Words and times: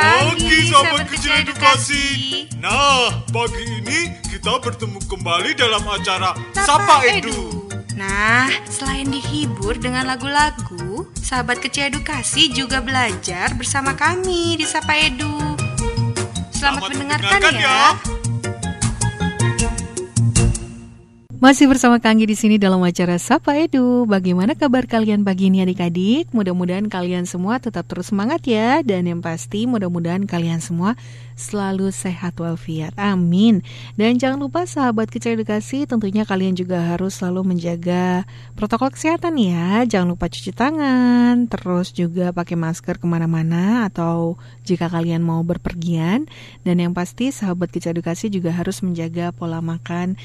pagi, 0.00 0.56
sahabat 0.72 1.06
kecil 1.12 1.32
edukasi. 1.44 2.06
Nah, 2.60 3.24
pagi 3.28 3.64
ini 3.80 4.16
kita 4.32 4.60
bertemu 4.60 4.98
kembali 5.04 5.50
dalam 5.56 5.84
acara 5.84 6.32
Sapa 6.56 7.04
Edu. 7.04 7.68
Nah, 8.00 8.48
selain 8.64 9.12
dihibur 9.12 9.76
dengan 9.76 10.08
lagu-lagu, 10.08 11.04
sahabat 11.20 11.60
kecil 11.60 11.92
edukasi 11.92 12.48
juga 12.48 12.80
belajar 12.80 13.52
bersama 13.60 13.92
kami 13.92 14.56
di 14.56 14.64
Sapa 14.64 14.96
Edu. 14.96 15.36
Selamat, 16.56 16.88
Selamat 16.88 16.90
mendengarkan, 16.96 17.40
mendengarkan 17.40 17.54
ya. 17.60 17.92
ya. 18.00 18.19
Masih 21.40 21.72
bersama 21.72 21.96
Kanggi 21.96 22.28
di 22.28 22.36
sini 22.36 22.60
dalam 22.60 22.84
acara 22.84 23.16
Sapa 23.16 23.56
Edu. 23.56 24.04
Bagaimana 24.04 24.52
kabar 24.52 24.84
kalian 24.84 25.24
pagi 25.24 25.48
ini 25.48 25.64
adik-adik? 25.64 26.28
Mudah-mudahan 26.36 26.92
kalian 26.92 27.24
semua 27.24 27.56
tetap 27.56 27.88
terus 27.88 28.12
semangat 28.12 28.44
ya. 28.44 28.84
Dan 28.84 29.08
yang 29.08 29.24
pasti 29.24 29.64
mudah-mudahan 29.64 30.28
kalian 30.28 30.60
semua 30.60 31.00
selalu 31.40 31.96
sehat 31.96 32.36
walafiat. 32.36 32.92
Amin. 33.00 33.64
Dan 33.96 34.20
jangan 34.20 34.36
lupa 34.36 34.68
sahabat 34.68 35.08
kecil 35.08 35.40
edukasi 35.40 35.88
tentunya 35.88 36.28
kalian 36.28 36.52
juga 36.52 36.76
harus 36.92 37.16
selalu 37.16 37.56
menjaga 37.56 38.28
protokol 38.52 38.92
kesehatan 38.92 39.40
ya. 39.40 39.88
Jangan 39.88 40.12
lupa 40.12 40.28
cuci 40.28 40.52
tangan, 40.52 41.48
terus 41.48 41.96
juga 41.96 42.36
pakai 42.36 42.60
masker 42.60 43.00
ke 43.00 43.08
mana-mana 43.08 43.88
atau 43.88 44.36
jika 44.68 44.92
kalian 44.92 45.24
mau 45.24 45.40
berpergian. 45.40 46.28
Dan 46.68 46.84
yang 46.84 46.92
pasti 46.92 47.32
sahabat 47.32 47.72
kecil 47.72 47.96
edukasi 47.96 48.28
juga 48.28 48.52
harus 48.52 48.84
menjaga 48.84 49.32
pola 49.32 49.64
makan 49.64 50.20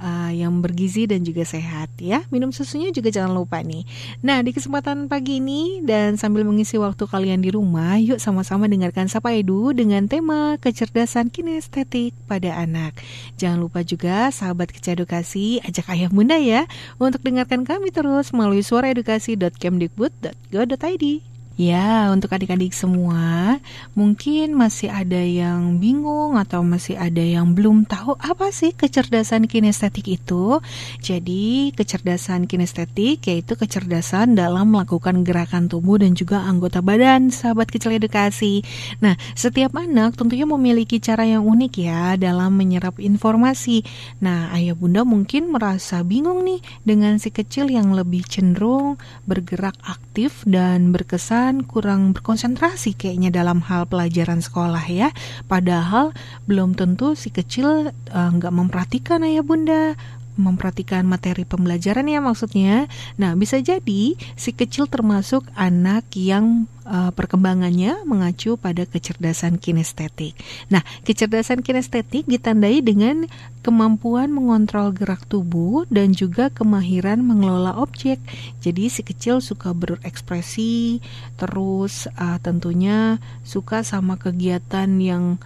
uh, 0.00 0.32
yang 0.32 0.64
bergizi 0.64 1.04
dan 1.06 1.22
juga 1.22 1.44
sehat 1.44 1.92
ya. 2.00 2.24
Minum 2.32 2.48
susunya 2.50 2.90
juga 2.90 3.12
jangan 3.12 3.36
lupa 3.36 3.60
nih. 3.60 3.84
Nah, 4.24 4.40
di 4.42 4.56
kesempatan 4.56 5.06
pagi 5.06 5.38
ini 5.38 5.84
dan 5.84 6.16
sambil 6.16 6.48
mengisi 6.48 6.80
waktu 6.80 7.04
kalian 7.06 7.44
di 7.44 7.52
rumah, 7.52 8.00
yuk 8.00 8.18
sama-sama 8.18 8.66
dengarkan 8.66 9.06
Sapa 9.06 9.30
Edu 9.36 9.70
dengan 9.76 10.08
tema 10.10 10.56
kecerdasan 10.58 11.30
kinestetik 11.30 12.16
pada 12.26 12.58
anak. 12.58 12.98
Jangan 13.38 13.60
lupa 13.60 13.84
juga 13.86 14.34
sahabat 14.34 14.74
kecil 14.74 14.98
edukasi 14.98 15.62
ajak 15.62 15.86
ayah 15.94 16.10
bunda 16.10 16.34
ya 16.40 16.64
untuk 16.98 17.22
dengarkan 17.22 17.62
kami 17.62 17.94
terus 17.94 18.34
melalui 18.34 18.66
suaraedukasi.kemdikbud.go.id. 18.66 21.29
Ya, 21.60 22.08
untuk 22.08 22.32
adik-adik 22.32 22.72
semua, 22.72 23.60
mungkin 23.92 24.56
masih 24.56 24.88
ada 24.88 25.20
yang 25.20 25.76
bingung 25.76 26.40
atau 26.40 26.64
masih 26.64 26.96
ada 26.96 27.20
yang 27.20 27.52
belum 27.52 27.84
tahu 27.84 28.16
apa 28.16 28.48
sih 28.48 28.72
kecerdasan 28.72 29.44
kinestetik 29.44 30.08
itu. 30.08 30.64
Jadi, 31.04 31.76
kecerdasan 31.76 32.48
kinestetik 32.48 33.28
yaitu 33.28 33.60
kecerdasan 33.60 34.40
dalam 34.40 34.72
melakukan 34.72 35.20
gerakan 35.20 35.68
tubuh 35.68 36.00
dan 36.00 36.16
juga 36.16 36.40
anggota 36.48 36.80
badan, 36.80 37.28
sahabat 37.28 37.68
kecil 37.68 37.92
edukasi. 37.92 38.64
Nah, 39.04 39.20
setiap 39.36 39.76
anak 39.76 40.16
tentunya 40.16 40.48
memiliki 40.48 40.96
cara 40.96 41.28
yang 41.28 41.44
unik 41.44 41.72
ya 41.76 42.16
dalam 42.16 42.56
menyerap 42.56 42.96
informasi. 42.96 43.84
Nah, 44.24 44.48
ayah 44.56 44.72
bunda 44.72 45.04
mungkin 45.04 45.52
merasa 45.52 46.00
bingung 46.08 46.40
nih 46.40 46.64
dengan 46.88 47.20
si 47.20 47.28
kecil 47.28 47.68
yang 47.68 47.92
lebih 47.92 48.24
cenderung 48.24 48.96
bergerak 49.28 49.76
aktif 49.84 50.40
dan 50.48 50.96
berkesan 50.96 51.49
kurang 51.66 52.14
berkonsentrasi 52.14 52.94
kayaknya 52.94 53.34
dalam 53.34 53.58
hal 53.66 53.90
pelajaran 53.90 54.38
sekolah 54.38 54.86
ya. 54.86 55.10
Padahal 55.50 56.14
belum 56.46 56.78
tentu 56.78 57.18
si 57.18 57.34
kecil 57.34 57.90
eh, 57.90 58.30
nggak 58.30 58.54
memperhatikan 58.54 59.26
ayah 59.26 59.42
bunda 59.42 59.98
memperhatikan 60.40 61.04
materi 61.04 61.44
pembelajaran 61.44 62.08
ya 62.08 62.24
maksudnya. 62.24 62.88
Nah, 63.20 63.36
bisa 63.36 63.60
jadi 63.60 64.16
si 64.16 64.50
kecil 64.56 64.88
termasuk 64.88 65.44
anak 65.52 66.08
yang 66.16 66.64
uh, 66.88 67.12
perkembangannya 67.12 68.02
mengacu 68.08 68.56
pada 68.56 68.88
kecerdasan 68.88 69.60
kinestetik. 69.60 70.34
Nah, 70.72 70.80
kecerdasan 71.04 71.60
kinestetik 71.60 72.24
ditandai 72.24 72.80
dengan 72.80 73.28
kemampuan 73.60 74.32
mengontrol 74.32 74.90
gerak 74.96 75.28
tubuh 75.28 75.84
dan 75.92 76.16
juga 76.16 76.48
kemahiran 76.48 77.20
mengelola 77.20 77.76
objek. 77.78 78.18
Jadi 78.64 78.88
si 78.88 79.04
kecil 79.04 79.38
suka 79.44 79.76
berekspresi, 79.76 81.04
terus 81.36 82.08
uh, 82.16 82.40
tentunya 82.40 83.20
suka 83.44 83.84
sama 83.84 84.16
kegiatan 84.16 84.88
yang 84.98 85.36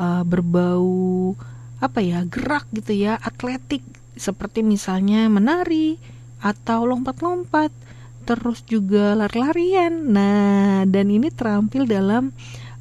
uh, 0.00 0.22
berbau 0.22 1.34
apa 1.76 2.00
ya 2.00 2.24
gerak 2.24 2.64
gitu 2.72 2.96
ya 2.96 3.20
atletik 3.20 3.84
seperti 4.16 4.64
misalnya 4.64 5.28
menari 5.28 6.00
atau 6.40 6.88
lompat-lompat 6.88 7.70
terus 8.26 8.66
juga 8.66 9.14
lari-larian. 9.14 9.92
Nah 10.10 10.82
dan 10.88 11.06
ini 11.08 11.30
terampil 11.30 11.86
dalam 11.86 12.34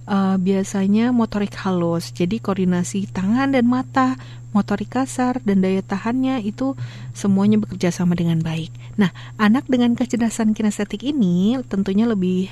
uh, 0.09 0.35
biasanya 0.41 1.13
motorik 1.13 1.53
halus. 1.61 2.09
Jadi 2.09 2.41
koordinasi 2.41 3.13
tangan 3.13 3.53
dan 3.53 3.69
mata 3.69 4.17
motorik 4.55 4.95
kasar 4.95 5.43
dan 5.43 5.59
daya 5.59 5.83
tahannya 5.83 6.39
itu 6.41 6.73
semuanya 7.11 7.59
bekerja 7.59 7.91
sama 7.91 8.15
dengan 8.15 8.41
baik. 8.41 8.71
Nah 8.97 9.11
anak 9.37 9.67
dengan 9.69 9.93
kecerdasan 9.93 10.55
kinestetik 10.55 11.03
ini 11.05 11.59
tentunya 11.67 12.09
lebih 12.09 12.49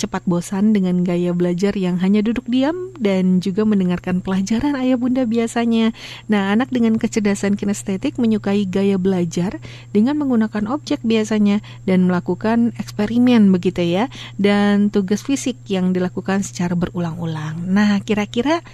cepat 0.00 0.24
bosan 0.24 0.72
dengan 0.72 1.04
gaya 1.04 1.36
belajar 1.36 1.76
yang 1.76 2.00
hanya 2.00 2.24
duduk 2.24 2.48
diam 2.48 2.96
dan 2.96 3.44
juga 3.44 3.68
mendengarkan 3.68 4.24
pelajaran 4.24 4.72
ayah 4.80 4.96
bunda 4.96 5.28
biasanya. 5.28 5.92
Nah, 6.32 6.56
anak 6.56 6.72
dengan 6.72 6.96
kecerdasan 6.96 7.60
kinestetik 7.60 8.16
menyukai 8.16 8.64
gaya 8.64 8.96
belajar 8.96 9.60
dengan 9.92 10.16
menggunakan 10.16 10.72
objek 10.72 11.04
biasanya 11.04 11.60
dan 11.84 12.08
melakukan 12.08 12.72
eksperimen 12.80 13.52
begitu 13.52 13.84
ya, 13.84 14.08
dan 14.40 14.88
tugas 14.88 15.20
fisik 15.20 15.60
yang 15.68 15.92
dilakukan 15.92 16.40
secara 16.40 16.72
berulang-ulang. 16.72 17.60
Nah, 17.68 18.00
kira-kira 18.00 18.64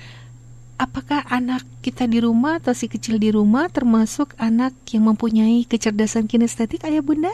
apakah 0.78 1.24
anak 1.26 1.64
kita 1.80 2.04
di 2.06 2.22
rumah 2.22 2.62
atau 2.62 2.76
si 2.76 2.86
kecil 2.86 3.16
di 3.16 3.32
rumah 3.32 3.66
termasuk 3.72 4.36
anak 4.38 4.76
yang 4.92 5.08
mempunyai 5.08 5.64
kecerdasan 5.66 6.30
kinestetik 6.30 6.84
ayah 6.86 7.02
bunda? 7.02 7.32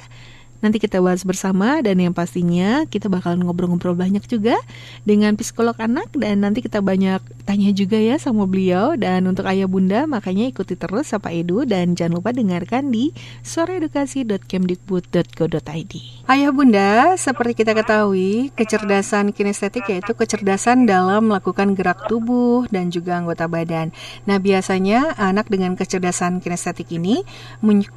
Nanti 0.62 0.78
kita 0.78 1.02
bahas 1.02 1.26
bersama 1.26 1.82
dan 1.82 1.98
yang 1.98 2.14
pastinya 2.14 2.86
kita 2.86 3.10
bakalan 3.10 3.42
ngobrol-ngobrol 3.42 3.98
banyak 3.98 4.22
juga 4.30 4.54
dengan 5.02 5.34
psikolog 5.34 5.74
anak 5.82 6.14
dan 6.14 6.46
nanti 6.46 6.62
kita 6.62 6.78
banyak 6.78 7.18
tanya 7.42 7.74
juga 7.74 7.98
ya 7.98 8.22
sama 8.22 8.46
beliau 8.46 8.94
dan 8.94 9.26
untuk 9.26 9.50
ayah 9.50 9.66
bunda 9.66 10.06
makanya 10.06 10.46
ikuti 10.46 10.78
terus 10.78 11.10
Sapa 11.10 11.34
Edu 11.34 11.66
dan 11.66 11.98
jangan 11.98 12.22
lupa 12.22 12.30
dengarkan 12.30 12.94
di 12.94 13.10
soreedukasi.kemdikbud.go.id. 13.42 15.94
Ayah 16.30 16.54
bunda, 16.54 17.18
seperti 17.18 17.58
kita 17.58 17.74
ketahui, 17.74 18.54
kecerdasan 18.54 19.34
kinestetik 19.34 19.90
yaitu 19.90 20.14
kecerdasan 20.14 20.86
dalam 20.86 21.26
melakukan 21.26 21.74
gerak 21.74 22.06
tubuh 22.06 22.70
dan 22.70 22.94
juga 22.94 23.18
anggota 23.18 23.50
badan. 23.50 23.90
Nah, 24.30 24.38
biasanya 24.38 25.18
anak 25.18 25.50
dengan 25.50 25.74
kecerdasan 25.74 26.38
kinestetik 26.38 26.86
ini 26.94 27.26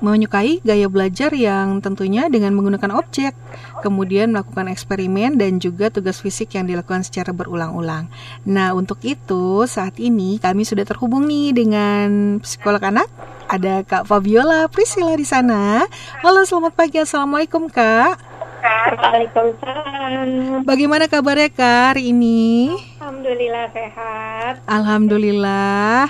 menyukai 0.01 0.65
gaya 0.65 0.89
belajar 0.89 1.29
yang 1.37 1.85
tentunya 1.85 2.25
dengan 2.25 2.54
menggunakan 2.55 2.95
objek, 2.95 3.35
kemudian 3.83 4.31
melakukan 4.31 4.71
eksperimen 4.71 5.35
dan 5.35 5.59
juga 5.59 5.91
tugas 5.91 6.23
fisik 6.23 6.55
yang 6.55 6.65
dilakukan 6.65 7.03
secara 7.03 7.35
berulang-ulang. 7.35 8.07
Nah, 8.47 8.71
untuk 8.71 9.03
itu 9.03 9.67
saat 9.67 9.99
ini 9.99 10.39
kami 10.39 10.63
sudah 10.63 10.87
terhubung 10.87 11.27
nih 11.27 11.51
dengan 11.51 12.39
psikolog 12.39 12.81
anak. 12.81 13.11
Ada 13.45 13.85
Kak 13.85 14.09
Fabiola 14.09 14.65
Priscilla 14.71 15.13
di 15.13 15.27
sana. 15.27 15.85
Halo, 16.25 16.41
selamat 16.47 16.73
pagi. 16.73 16.97
Assalamualaikum, 16.97 17.69
Kak. 17.69 18.17
Waalaikumsalam. 18.65 20.65
Bagaimana 20.65 21.05
kabarnya, 21.05 21.53
Kak, 21.53 21.93
hari 21.93 22.09
ini? 22.09 22.73
Alhamdulillah 22.97 23.69
sehat. 23.69 24.65
Alhamdulillah. 24.65 26.09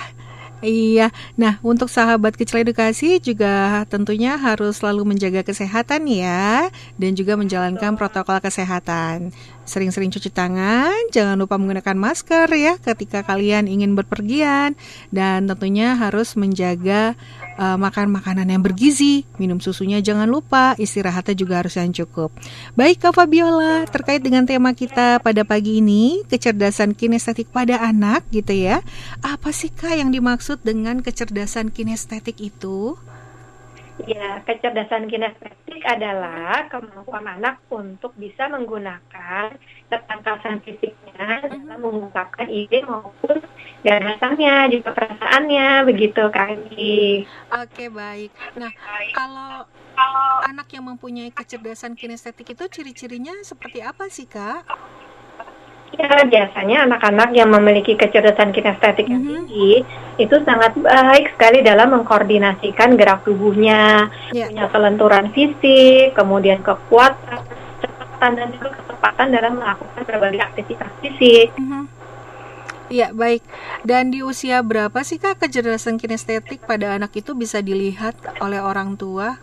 Iya, 0.64 1.12
nah 1.36 1.60
untuk 1.60 1.92
sahabat 1.92 2.32
kecil 2.32 2.64
edukasi 2.64 3.20
juga 3.20 3.84
tentunya 3.92 4.40
harus 4.40 4.80
selalu 4.80 5.12
menjaga 5.12 5.44
kesehatan 5.44 6.08
ya 6.08 6.72
dan 6.96 7.12
juga 7.12 7.36
menjalankan 7.36 7.92
protokol 7.92 8.40
kesehatan. 8.40 9.36
Sering-sering 9.66 10.14
cuci 10.14 10.30
tangan, 10.30 10.94
jangan 11.10 11.34
lupa 11.34 11.58
menggunakan 11.58 11.98
masker 11.98 12.46
ya 12.54 12.78
ketika 12.78 13.26
kalian 13.26 13.66
ingin 13.66 13.98
berpergian 13.98 14.78
dan 15.10 15.50
tentunya 15.50 15.98
harus 15.98 16.38
menjaga 16.38 17.18
uh, 17.58 17.74
makan 17.74 18.14
makanan 18.14 18.46
yang 18.46 18.62
bergizi, 18.62 19.26
minum 19.42 19.58
susunya 19.58 19.98
jangan 19.98 20.30
lupa, 20.30 20.78
istirahatnya 20.78 21.34
juga 21.34 21.66
harus 21.66 21.74
yang 21.74 21.90
cukup. 21.90 22.30
Baik 22.78 23.02
Kak 23.02 23.18
Fabiola, 23.18 23.90
terkait 23.90 24.22
dengan 24.22 24.46
tema 24.46 24.70
kita 24.70 25.18
pada 25.18 25.42
pagi 25.42 25.82
ini, 25.82 26.22
kecerdasan 26.30 26.94
kinestetik 26.94 27.50
pada 27.50 27.82
anak 27.82 28.22
gitu 28.30 28.54
ya. 28.54 28.86
Apa 29.18 29.50
sih 29.50 29.74
Kak 29.74 29.98
yang 29.98 30.14
dimaksud 30.14 30.62
dengan 30.62 31.02
kecerdasan 31.02 31.74
kinestetik 31.74 32.38
itu? 32.38 32.94
Ya, 34.04 34.44
kecerdasan 34.44 35.08
kinestetik 35.08 35.80
adalah 35.88 36.68
kemampuan 36.68 37.24
anak 37.24 37.64
untuk 37.72 38.12
bisa 38.20 38.44
menggunakan 38.44 39.56
ketangkasan 39.88 40.60
fisiknya 40.60 41.40
dalam 41.48 41.80
mengungkapkan 41.80 42.44
ide 42.52 42.84
maupun 42.84 43.40
gagasannya, 43.80 44.68
juga 44.76 44.92
perasaannya, 44.92 45.88
begitu 45.88 46.22
kali. 46.28 47.24
Oke 47.56 47.88
baik. 47.88 48.36
Nah 48.60 48.68
kalau 49.16 49.64
kalau 49.96 50.28
anak 50.44 50.68
yang 50.76 50.84
mempunyai 50.92 51.32
kecerdasan 51.32 51.96
kinestetik 51.96 52.52
itu 52.52 52.64
ciri-cirinya 52.68 53.32
seperti 53.40 53.80
apa 53.80 54.12
sih 54.12 54.28
kak? 54.28 54.68
Ya, 55.94 56.10
biasanya 56.26 56.90
anak-anak 56.90 57.30
yang 57.32 57.48
memiliki 57.54 57.94
kecerdasan 57.94 58.50
kinestetik 58.50 59.06
yang 59.06 59.22
Mhm. 59.22 59.30
tinggi 59.46 59.72
itu 60.18 60.36
sangat 60.42 60.74
baik 60.76 61.32
sekali 61.38 61.62
dalam 61.62 61.94
mengkoordinasikan 61.94 62.98
gerak 62.98 63.22
tubuhnya, 63.22 64.10
Ya. 64.34 64.50
punya 64.50 64.66
kelenturan 64.68 65.30
fisik, 65.30 66.12
kemudian 66.12 66.60
kekuatan, 66.66 67.40
kecepatan 67.80 68.30
dan 68.34 68.48
juga 68.58 68.76
ketepatan 68.76 69.26
dalam 69.30 69.52
melakukan 69.56 70.02
berbagai 70.04 70.42
aktivitas 70.42 70.90
fisik. 71.00 71.54
Mhm. 71.56 71.88
Iya, 72.86 73.10
baik. 73.10 73.42
Dan 73.82 74.14
di 74.14 74.22
usia 74.22 74.62
berapa 74.62 75.02
sih 75.02 75.18
Kak 75.18 75.42
kecerdasan 75.42 75.98
kinestetik 75.98 76.62
pada 76.70 76.94
anak 76.94 77.18
itu 77.18 77.34
bisa 77.34 77.58
dilihat 77.58 78.14
oleh 78.38 78.62
orang 78.62 78.94
tua? 78.94 79.42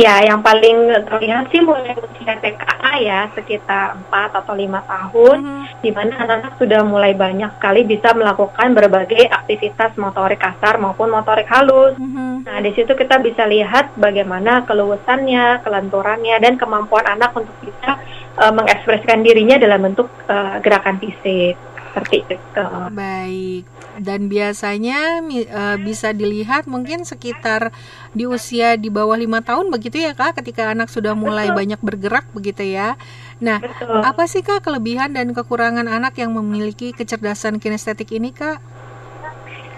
Ya, 0.00 0.16
yang 0.24 0.40
paling 0.40 0.88
terlihat 1.12 1.52
sih 1.52 1.60
mulai 1.60 1.92
usia 1.92 2.32
TKA 2.40 2.92
ya, 3.04 3.20
sekitar 3.36 4.00
4 4.08 4.32
atau 4.32 4.56
5 4.56 4.80
tahun, 4.88 5.36
Mhm. 5.44 5.84
di 5.84 5.90
mana 5.92 6.12
anak-anak 6.24 6.56
sudah 6.56 6.80
mulai 6.88 7.12
banyak 7.12 7.52
sekali 7.60 7.84
bisa 7.84 8.16
melakukan 8.16 8.72
berbagai 8.72 9.28
aktivitas 9.28 9.92
motorik 10.00 10.40
kasar 10.40 10.80
maupun 10.80 11.12
motorik 11.12 11.44
halus. 11.52 12.00
Mhm. 12.00 12.48
Nah, 12.48 12.58
di 12.64 12.72
situ 12.72 12.96
kita 12.96 13.20
bisa 13.20 13.44
lihat 13.44 13.92
bagaimana 14.00 14.64
keluasannya, 14.64 15.60
kelenturannya, 15.60 16.40
dan 16.40 16.56
kemampuan 16.56 17.04
anak 17.04 17.36
untuk 17.36 17.52
bisa 17.60 18.00
eh, 18.40 18.52
mengekspresikan 18.56 19.20
dirinya 19.20 19.60
dalam 19.60 19.84
bentuk 19.84 20.08
eh, 20.24 20.56
gerakan 20.64 20.96
fisik. 20.96 21.60
Seperti 21.90 22.22
itu. 22.22 22.64
Baik. 22.94 23.66
Dan 23.98 24.30
biasanya 24.30 25.18
eh, 25.26 25.76
bisa 25.82 26.14
dilihat 26.14 26.70
mungkin 26.70 27.02
sekitar 27.02 27.74
di 28.14 28.30
usia 28.30 28.78
di 28.78 28.86
bawah 28.88 29.18
lima 29.18 29.42
tahun 29.42 29.74
begitu 29.74 29.98
ya 29.98 30.14
Kak, 30.14 30.38
ketika 30.38 30.70
anak 30.70 30.86
sudah 30.86 31.18
mulai 31.18 31.50
Betul. 31.50 31.58
banyak 31.58 31.80
bergerak 31.82 32.26
begitu 32.30 32.62
ya. 32.62 32.94
Nah, 33.42 33.58
Betul. 33.58 34.06
apa 34.06 34.24
sih 34.30 34.46
Kak 34.46 34.62
kelebihan 34.62 35.10
dan 35.10 35.34
kekurangan 35.34 35.90
anak 35.90 36.14
yang 36.22 36.30
memiliki 36.30 36.94
kecerdasan 36.94 37.58
kinestetik 37.58 38.14
ini 38.14 38.30
Kak? 38.30 38.62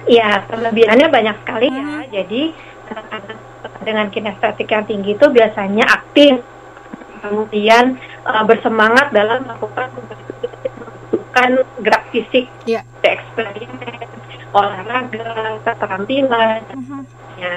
Ya, 0.04 0.44
kelebihannya 0.50 1.08
banyak 1.08 1.36
sekali 1.46 1.72
ya. 1.72 1.80
Mhm. 1.80 2.00
Jadi, 2.12 2.42
anak-anak 2.92 3.38
dengan 3.86 4.06
kinestetik 4.12 4.68
yang 4.68 4.84
tinggi 4.84 5.16
itu 5.16 5.26
biasanya 5.30 5.86
aktif, 5.88 6.42
kemudian 7.22 7.96
eh, 8.02 8.44
bersemangat 8.44 9.14
dalam 9.14 9.46
melakukan 9.46 9.88
tugas-tugas 9.96 10.52
membutuhkan 11.32 11.64
gerak 11.80 12.04
fisik, 12.12 12.46
Iya. 12.68 12.84
eksperimen, 13.00 14.04
olahraga, 14.52 15.56
keterampilan, 15.64 16.60
Mhm. 16.76 17.00
ya. 17.40 17.56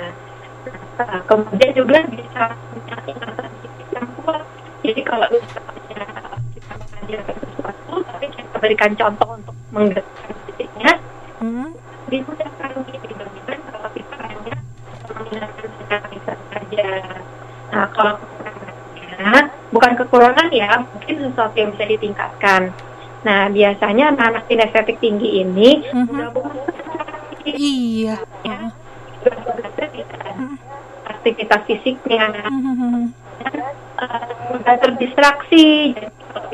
Nah, 0.96 1.20
kemudian 1.28 1.72
juga 1.76 2.00
bisa 2.08 2.42
punya 2.72 2.96
ingatan 3.04 3.52
fisik 3.60 3.88
yang 3.92 4.08
kuat. 4.24 4.44
Jadi 4.80 5.02
kalau 5.04 5.28
misalnya 5.28 6.08
kita 6.56 6.74
mengajarkan 6.80 7.36
sesuatu, 7.36 7.94
tapi 8.08 8.26
kita 8.32 8.56
berikan 8.64 8.92
contoh 8.96 9.30
untuk 9.36 9.56
menggerakkan 9.76 10.36
fisiknya, 10.48 10.92
Mhm. 11.44 11.68
dimudahkan 12.08 12.72
dibandingkan 12.88 13.60
kalau 13.60 13.90
kita 13.92 14.16
hanya 14.24 14.56
menggunakan 15.12 15.68
secara 15.68 16.06
lisan 16.16 16.40
saja. 16.48 16.88
Nah, 17.76 17.88
kalau 17.92 18.14
kekurangannya, 18.24 19.52
bukan 19.76 19.92
kekurangan 20.00 20.48
ya, 20.56 20.72
mungkin 20.80 21.16
sesuatu 21.28 21.56
yang 21.60 21.70
bisa 21.76 21.86
ditingkatkan. 21.92 22.72
Nah, 23.26 23.50
biasanya 23.50 24.14
anak-anak 24.14 24.44
kinestetik 24.46 25.02
tinggi 25.02 25.42
ini 25.42 25.82
Mhm. 25.90 26.06
mudah 26.06 26.30
banget 26.30 26.64
Iya. 27.46 28.16
Ya. 28.42 28.58
Aktivitas 31.06 31.62
fisiknya, 31.66 32.26
Mhm. 32.50 33.14
eh, 33.98 34.22
mudah 34.50 34.76
terdistraksi. 34.78 35.94
Jadi 35.94 36.10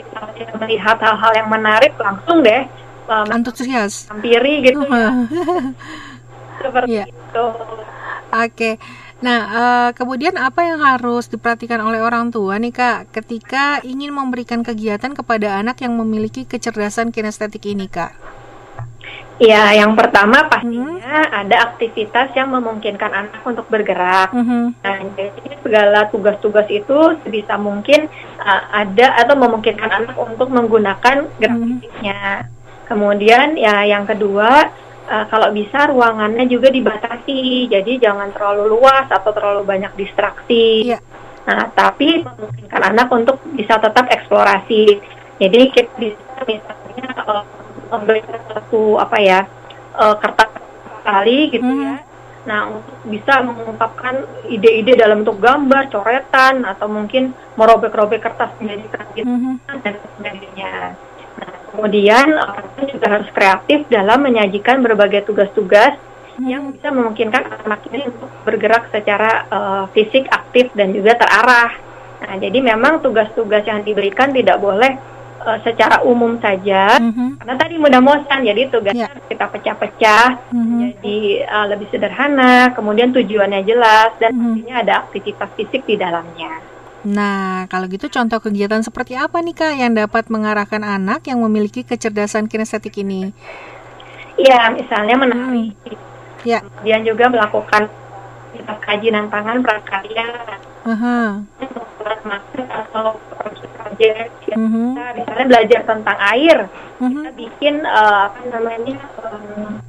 kalau 0.07 0.31
misalnya 0.31 0.55
melihat 0.57 0.97
hal-hal 0.99 1.31
yang 1.33 1.49
menarik, 1.49 1.91
langsung 1.97 2.39
deh 2.41 2.63
eh, 3.01 3.25
Antusias. 3.29 4.07
hampiri 4.07 4.63
gitu 4.63 4.83
ya. 4.85 5.11
Heeh. 5.11 5.67
Seperti 6.57 6.91
Iya. 6.93 7.05
itu. 7.07 7.45
Oke. 8.31 8.71
Nah, 9.21 9.41
eh, 9.53 9.89
kemudian 9.93 10.33
apa 10.33 10.65
yang 10.65 10.81
harus 10.81 11.29
diperhatikan 11.29 11.77
oleh 11.77 12.01
orang 12.01 12.33
tua 12.33 12.57
nih 12.57 12.73
Kak 12.73 13.13
ketika 13.13 13.77
ingin 13.85 14.09
memberikan 14.09 14.65
kegiatan 14.65 15.13
kepada 15.13 15.61
anak 15.61 15.77
yang 15.85 15.93
memiliki 15.93 16.49
kecerdasan 16.49 17.13
kinestetik 17.13 17.69
ini 17.69 17.85
Kak? 17.85 18.17
Ya, 19.41 19.73
yang 19.73 19.97
pertama 19.97 20.45
pastinya 20.45 21.25
ada 21.33 21.73
aktivitas 21.73 22.29
yang 22.37 22.53
memungkinkan 22.53 23.09
anak 23.09 23.41
untuk 23.41 23.65
bergerak. 23.73 24.29
Mhm. 24.37 24.77
Nah, 24.85 24.97
jadi 25.17 25.57
segala 25.65 26.05
tugas-tugas 26.13 26.69
itu 26.69 27.17
sebisa 27.25 27.57
mungkin 27.57 28.05
uh, 28.37 28.63
ada 28.69 29.17
atau 29.17 29.33
memungkinkan 29.33 29.89
anak 29.89 30.13
untuk 30.13 30.45
menggunakan 30.49 31.25
gerak 31.41 31.57
Mhm. 31.57 31.69
fisiknya. 31.81 32.21
Kemudian 32.85 33.57
ya 33.57 33.81
yang 33.81 34.05
kedua, 34.05 34.69
uh, 35.11 35.25
kalau 35.27 35.51
bisa 35.51 35.91
ruangannya 35.91 36.47
juga 36.47 36.71
dibatasi. 36.71 37.67
Jadi 37.67 37.99
jangan 37.99 38.31
terlalu 38.31 38.79
luas 38.79 39.11
atau 39.11 39.35
terlalu 39.35 39.67
banyak 39.67 39.91
distraksi. 39.99 40.87
Iya. 40.87 40.99
Nah, 41.41 41.67
tapi 41.75 42.23
memungkinkan 42.23 42.81
anak 42.95 43.11
untuk 43.11 43.43
bisa 43.51 43.75
tetap 43.75 44.07
eksplorasi. 44.07 45.03
Jadi 45.41 45.59
kita 45.73 45.91
bisa 45.99 46.37
misalnya 46.47 47.07
uh, 47.27 47.43
memberikan 47.91 48.39
satu 48.47 49.01
apa 49.01 49.17
ya 49.19 49.39
uh, 49.99 50.15
kertas 50.15 50.49
kali 51.03 51.49
gitu 51.51 51.65
Mhm. 51.65 51.81
ya. 51.83 51.95
Nah, 52.41 52.73
untuk 52.73 52.97
bisa 53.05 53.45
mengungkapkan 53.45 54.25
ide-ide 54.49 54.97
dalam 54.97 55.21
bentuk 55.21 55.37
gambar, 55.37 55.93
coretan, 55.93 56.65
atau 56.65 56.89
mungkin 56.89 57.37
merobek-robek 57.53 58.17
kertas 58.17 58.49
menjadi 58.57 58.85
kerajinan 58.89 59.29
Mhm. 59.29 59.53
dan 59.85 59.93
sebagainya. 60.01 60.73
Kemudian 61.71 62.27
orang 62.35 62.85
juga 62.85 63.07
harus 63.07 63.29
kreatif 63.31 63.87
dalam 63.87 64.19
menyajikan 64.21 64.83
berbagai 64.83 65.23
tugas-tugas 65.23 65.95
yang 66.41 66.73
bisa 66.73 66.89
memungkinkan 66.89 67.43
anak 67.63 67.85
ini 67.91 68.07
untuk 68.11 68.27
bergerak 68.43 68.89
secara 68.89 69.45
eh, 69.47 69.83
fisik 69.93 70.27
aktif 70.27 70.71
dan 70.73 70.91
juga 70.91 71.15
terarah. 71.15 71.71
Nah, 72.21 72.35
jadi 72.37 72.59
memang 72.61 73.01
tugas-tugas 73.01 73.63
yang 73.63 73.81
diberikan 73.81 74.29
tidak 74.29 74.57
boleh 74.57 74.93
eh, 75.41 75.59
secara 75.65 76.05
umum 76.05 76.37
saja, 76.37 77.01
Mhm. 77.01 77.41
karena 77.41 77.55
tadi 77.57 77.75
mudah 77.81 77.97
bosan. 77.97 78.45
Jadi 78.45 78.61
tugasnya 78.69 79.05
Ya. 79.05 79.09
harus 79.09 79.25
kita 79.25 79.45
pecah-pecah 79.49 80.27
Mhm. 80.53 80.77
jadi 81.01 81.17
uh, 81.49 81.65
lebih 81.65 81.87
sederhana, 81.89 82.69
kemudian 82.77 83.09
tujuannya 83.09 83.65
jelas 83.65 84.13
dan 84.21 84.37
Mhm. 84.37 84.37
pastinya 84.37 84.75
ada 84.85 84.93
aktivitas 85.01 85.49
fisik 85.57 85.81
di 85.89 85.97
dalamnya. 85.97 86.61
Nah, 87.01 87.65
kalau 87.65 87.89
gitu 87.89 88.05
contoh 88.13 88.37
kegiatan 88.37 88.85
seperti 88.85 89.17
apa 89.17 89.41
nih 89.41 89.57
Kak 89.57 89.73
yang 89.73 89.97
dapat 89.97 90.29
mengarahkan 90.29 90.85
anak 90.85 91.25
yang 91.25 91.41
memiliki 91.41 91.81
kecerdasan 91.81 92.45
kinestetik 92.45 92.93
ini? 93.01 93.33
Iya, 94.37 94.69
misalnya 94.69 95.17
menari, 95.17 95.73
Ya. 96.45 96.61
kemudian 96.61 97.01
juga 97.05 97.25
melakukan 97.29 97.89
aktivitas 97.89 98.77
kerajinan 98.85 99.25
tangan 99.33 99.57
prakarya, 99.65 100.27
Aha. 100.85 101.41
atau 102.71 103.17
project-project. 103.33 104.31
Ya, 104.49 104.55
Mhm. 104.57 104.85
Kita 104.93 105.05
misalnya 105.17 105.45
belajar 105.49 105.81
tentang 105.89 106.17
air, 106.21 106.57
Mhm. 107.01 107.09
kita 107.17 107.31
bikin 107.33 107.75
uh, 107.85 108.29
apa 108.29 108.39
namanya 108.45 108.97
um, 109.25 109.81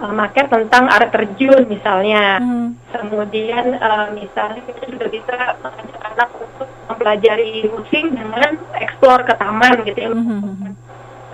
uh, 0.00 0.46
tentang 0.50 0.84
air 0.90 1.06
terjun 1.10 1.62
misalnya. 1.68 2.40
Mhm. 2.40 2.66
Kemudian 2.94 3.66
eh, 3.74 4.06
misalnya 4.14 4.62
kita 4.70 4.82
juga 4.86 5.06
bisa 5.10 5.36
mengajak 5.62 6.00
anak 6.14 6.30
untuk 6.38 6.68
mempelajari 6.86 7.66
musik 7.66 8.04
dengan 8.06 8.50
eksplor 8.78 9.26
ke 9.26 9.34
taman 9.34 9.82
gitu 9.82 9.98
ya. 9.98 10.10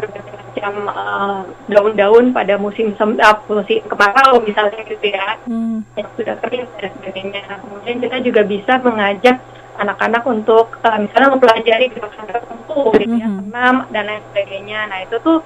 Berbagai 0.01 0.33
macam 0.41 0.73
eh, 0.89 1.41
daun-daun 1.69 2.33
pada 2.33 2.57
musim 2.57 2.97
sem 2.97 3.21
ah, 3.21 3.37
musim 3.45 3.81
kemarau 3.85 4.41
misalnya 4.41 4.81
gitu 4.89 5.07
ya. 5.09 5.37
Mhm. 5.45 5.85
Yang 6.01 6.09
sudah 6.17 6.35
kering 6.41 6.67
dan 6.81 6.91
sebagainya. 7.01 7.45
Kemudian 7.61 7.97
kita 8.01 8.17
juga 8.25 8.43
bisa 8.45 8.73
mengajak 8.81 9.37
anak-anak 9.81 10.25
untuk 10.29 10.81
eh, 10.81 10.99
misalnya 11.01 11.29
mempelajari 11.37 11.87
gerakan 11.93 12.25
tertentu 12.29 12.81
gitu 12.97 13.15
ya, 13.21 13.29
Mhm. 13.29 13.39
senam 13.53 13.77
dan 13.93 14.03
lain 14.09 14.23
sebagainya. 14.33 14.81
Nah, 14.89 14.99
itu 15.05 15.17
tuh 15.21 15.39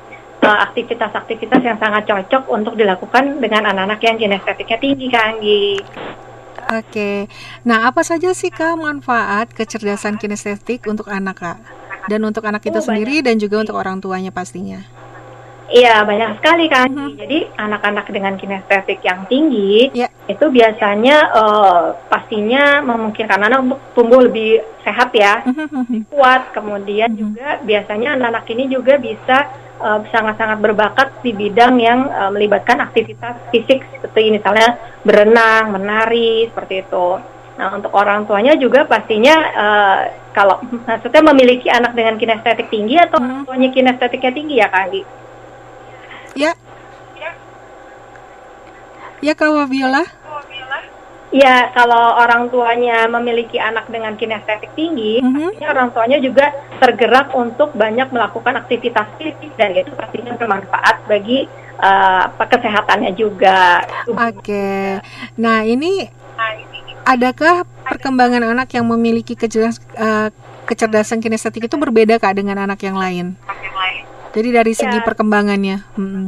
aktivitas-aktivitas 0.47 1.61
yang 1.65 1.79
sangat 1.79 2.05
cocok 2.05 2.49
untuk 2.49 2.75
dilakukan 2.75 3.41
dengan 3.41 3.71
anak-anak 3.71 4.01
yang 4.03 4.17
kinestetiknya 4.17 4.79
tinggi, 4.81 5.07
Kak 5.09 5.25
Anggi. 5.25 5.65
Oke. 6.65 7.29
Nah, 7.69 7.89
apa 7.89 8.01
saja 8.01 8.33
sih 8.33 8.49
Kak 8.49 8.81
manfaat 8.81 9.53
kecerdasan 9.53 10.17
kinestetik 10.17 10.85
untuk 10.89 11.09
anak 11.13 11.37
Kak? 11.41 11.59
Dan 12.05 12.21
untuk 12.25 12.45
anak 12.45 12.61
itu 12.65 12.77
Oh, 12.77 12.85
sendiri 12.85 13.25
dan 13.25 13.41
juga 13.41 13.65
untuk 13.65 13.77
orang 13.77 13.97
tuanya 14.01 14.29
pastinya. 14.29 14.81
Iya, 15.65 16.05
banyak 16.05 16.37
sekali 16.37 16.69
kan. 16.69 16.93
Mhm. 16.93 17.17
Jadi 17.17 17.39
anak-anak 17.57 18.07
dengan 18.13 18.37
kinestetik 18.37 19.01
yang 19.01 19.25
tinggi 19.25 19.89
Ya. 19.97 20.13
itu 20.29 20.45
biasanya 20.53 21.33
eh, 21.33 21.85
pastinya 22.13 22.85
memungkinkan 22.85 23.41
anak 23.41 23.59
untuk 23.65 23.81
tumbuh 23.97 24.21
lebih 24.29 24.61
sehat 24.85 25.09
ya, 25.17 25.41
Mhm. 25.49 26.13
kuat. 26.13 26.53
Kemudian 26.53 27.17
Mhm. 27.17 27.19
juga 27.19 27.49
biasanya 27.65 28.13
anak-anak 28.13 28.45
ini 28.53 28.65
juga 28.69 29.01
bisa 29.01 29.37
eh, 29.49 29.64
sangat-sangat 30.11 30.59
berbakat 30.65 31.09
di 31.21 31.37
bidang 31.37 31.77
yang 31.77 32.09
eh, 32.09 32.31
melibatkan 32.33 32.81
aktivitas 32.81 33.37
fisik 33.53 33.85
seperti 34.01 34.33
misalnya 34.33 34.81
berenang, 35.05 35.77
menari, 35.77 36.49
seperti 36.49 36.89
itu. 36.89 37.21
Nah, 37.55 37.71
untuk 37.71 37.95
orang 37.95 38.27
tuanya 38.27 38.59
juga 38.59 38.83
pastinya 38.83 39.37
uh, 39.55 40.01
kalau 40.35 40.59
maksudnya 40.91 41.23
memiliki 41.23 41.71
anak 41.71 41.95
dengan 41.95 42.19
kinestetik 42.19 42.67
tinggi 42.67 42.99
atau 42.99 43.23
Hmm. 43.23 43.31
orang 43.31 43.41
tuanya 43.47 43.69
kinestetiknya 43.71 44.33
tinggi 44.35 44.55
ya 44.59 44.67
Kak 44.67 44.83
Anggi? 44.91 45.03
Ya. 46.35 46.53
Ya 49.23 49.33
Kak 49.39 49.55
Wabiola. 49.55 50.03
Iya, 51.35 51.75
kalau 51.75 52.15
orang 52.15 52.47
tuanya 52.47 53.11
memiliki 53.11 53.59
anak 53.59 53.91
dengan 53.91 54.15
kinestetik 54.15 54.71
tinggi, 54.79 55.19
Mhm. 55.19 55.51
pastinya 55.51 55.69
orang 55.75 55.89
tuanya 55.91 56.19
juga 56.23 56.47
tergerak 56.79 57.35
untuk 57.35 57.75
banyak 57.75 58.07
melakukan 58.15 58.55
aktivitas 58.63 59.11
fisik 59.19 59.51
dan 59.59 59.75
itu 59.75 59.91
pastinya 59.99 60.39
bermanfaat 60.39 61.03
bagi 61.11 61.51
uh, 61.75 62.31
kesehatannya 62.39 63.19
juga. 63.19 63.83
Oke. 64.07 65.03
Nah, 65.35 65.67
ini 65.67 66.07
adakah 67.03 67.67
perkembangan 67.83 68.55
anak 68.55 68.71
yang 68.71 68.87
memiliki 68.87 69.35
kecerdas- 69.35 69.83
eh, 69.99 70.31
kecerdasan 70.65 71.19
kinestetik 71.19 71.67
itu 71.67 71.77
berbeda 71.77 72.17
Kak 72.17 72.39
dengan 72.39 72.63
anak 72.63 72.79
yang 72.81 72.95
lain? 72.95 73.35
Jadi 74.35 74.49
dari 74.55 74.71
segi 74.71 74.99
Ya. 74.99 75.05
perkembangannya. 75.05 75.83
Mm-mm. 75.99 76.27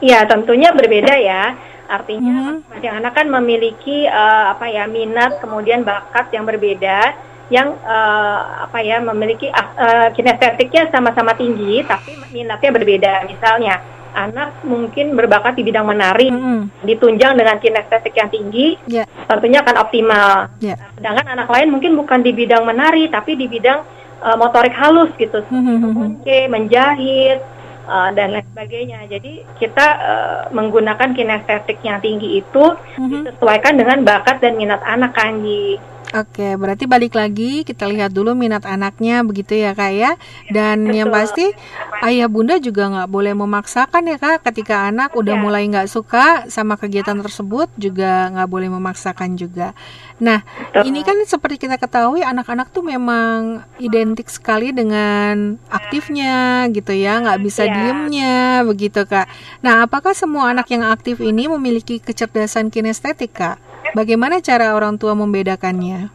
Iya, 0.00 0.24
tentunya 0.24 0.72
berbeda 0.72 1.12
ya. 1.16 1.56
Artinya 1.86 2.32
Mhm. 2.32 2.54
masing-masing 2.64 2.94
anak 2.94 3.12
kan 3.14 3.26
memiliki 3.28 3.98
eh, 4.04 4.44
apa 4.50 4.66
ya 4.66 4.84
minat 4.86 5.38
kemudian 5.38 5.82
bakat 5.82 6.30
yang 6.30 6.42
berbeda 6.42 7.12
yang 7.48 7.76
eh, 7.76 8.38
apa 8.64 8.78
ya 8.80 8.98
memiliki 8.98 9.48
eh, 9.48 10.08
kinestetiknya 10.12 10.88
sama-sama 10.88 11.32
tinggi 11.32 11.84
tapi 11.84 12.16
minatnya 12.30 12.70
berbeda. 12.70 13.12
Misalnya 13.24 13.76
anak 14.14 14.62
mungkin 14.62 15.12
berbakat 15.12 15.58
di 15.58 15.66
bidang 15.66 15.84
menari 15.84 16.30
Mm-mm. 16.30 16.70
ditunjang 16.82 17.34
dengan 17.34 17.58
kinestetik 17.58 18.14
yang 18.14 18.30
tinggi, 18.30 18.78
Ya. 18.86 19.02
tentunya 19.26 19.58
akan 19.58 19.76
optimal. 19.76 20.54
Ya. 20.62 20.78
Sedangkan 20.94 21.26
anak 21.28 21.50
lain 21.50 21.68
mungkin 21.68 21.98
bukan 21.98 22.22
di 22.22 22.30
bidang 22.30 22.62
menari 22.62 23.10
tapi 23.10 23.34
di 23.34 23.44
bidang 23.44 23.82
eh, 24.24 24.36
motorik 24.38 24.72
halus 24.72 25.10
gitu, 25.18 25.42
Mhm. 25.50 26.22
Oke, 26.22 26.46
menjahit 26.48 27.42
uh, 27.88 28.10
dan 28.12 28.34
lain 28.34 28.46
sebagainya. 28.52 29.06
Jadi 29.08 29.44
kita 29.60 29.86
uh, 30.00 30.42
menggunakan 30.52 31.12
kinestetik 31.12 31.80
yang 31.84 32.00
tinggi 32.00 32.40
itu 32.40 32.64
Mhm. 32.98 33.10
disesuaikan 33.28 33.74
dengan 33.76 34.02
bakat 34.04 34.40
dan 34.40 34.56
minat 34.56 34.80
anak 34.84 35.16
Anggi. 35.16 35.93
Oke, 36.14 36.54
berarti 36.54 36.86
balik 36.86 37.18
lagi 37.18 37.66
kita 37.66 37.90
lihat 37.90 38.14
dulu 38.14 38.38
minat 38.38 38.62
anaknya 38.62 39.26
begitu 39.26 39.58
ya 39.58 39.74
kak 39.74 39.90
ya. 39.90 40.14
Dan 40.46 40.86
yang 40.94 41.10
Betul. 41.10 41.18
pasti 41.18 41.46
ayah 42.06 42.30
bunda 42.30 42.54
juga 42.62 42.86
nggak 42.86 43.10
boleh 43.10 43.34
memaksakan 43.34 44.06
ya 44.06 44.16
kak. 44.22 44.46
Ketika 44.46 44.86
anak 44.94 45.10
udah 45.18 45.34
Ya. 45.34 45.42
mulai 45.42 45.66
nggak 45.66 45.90
suka 45.90 46.46
sama 46.46 46.78
kegiatan 46.78 47.18
tersebut 47.18 47.66
juga 47.74 48.30
nggak 48.30 48.46
boleh 48.46 48.70
memaksakan 48.70 49.34
juga. 49.34 49.74
Nah, 50.22 50.46
Betul. 50.46 50.86
ini 50.86 51.02
kan 51.02 51.18
seperti 51.26 51.66
kita 51.66 51.82
ketahui 51.82 52.22
anak-anak 52.22 52.70
tuh 52.70 52.86
memang 52.86 53.66
identik 53.82 54.30
sekali 54.30 54.70
dengan 54.70 55.58
aktifnya 55.66 56.70
gitu 56.70 56.94
ya, 56.94 57.18
nggak 57.26 57.42
bisa 57.42 57.66
Ya. 57.66 57.74
diemnya 57.74 58.62
begitu 58.62 59.02
kak. 59.02 59.26
Nah, 59.66 59.82
apakah 59.82 60.14
semua 60.14 60.54
anak 60.54 60.70
yang 60.70 60.86
aktif 60.86 61.18
ini 61.18 61.50
memiliki 61.50 61.98
kecerdasan 61.98 62.70
kinestetik 62.70 63.34
kak? 63.34 63.58
Bagaimana 63.94 64.42
cara 64.42 64.74
orang 64.74 64.98
tua 64.98 65.14
membedakannya? 65.14 66.10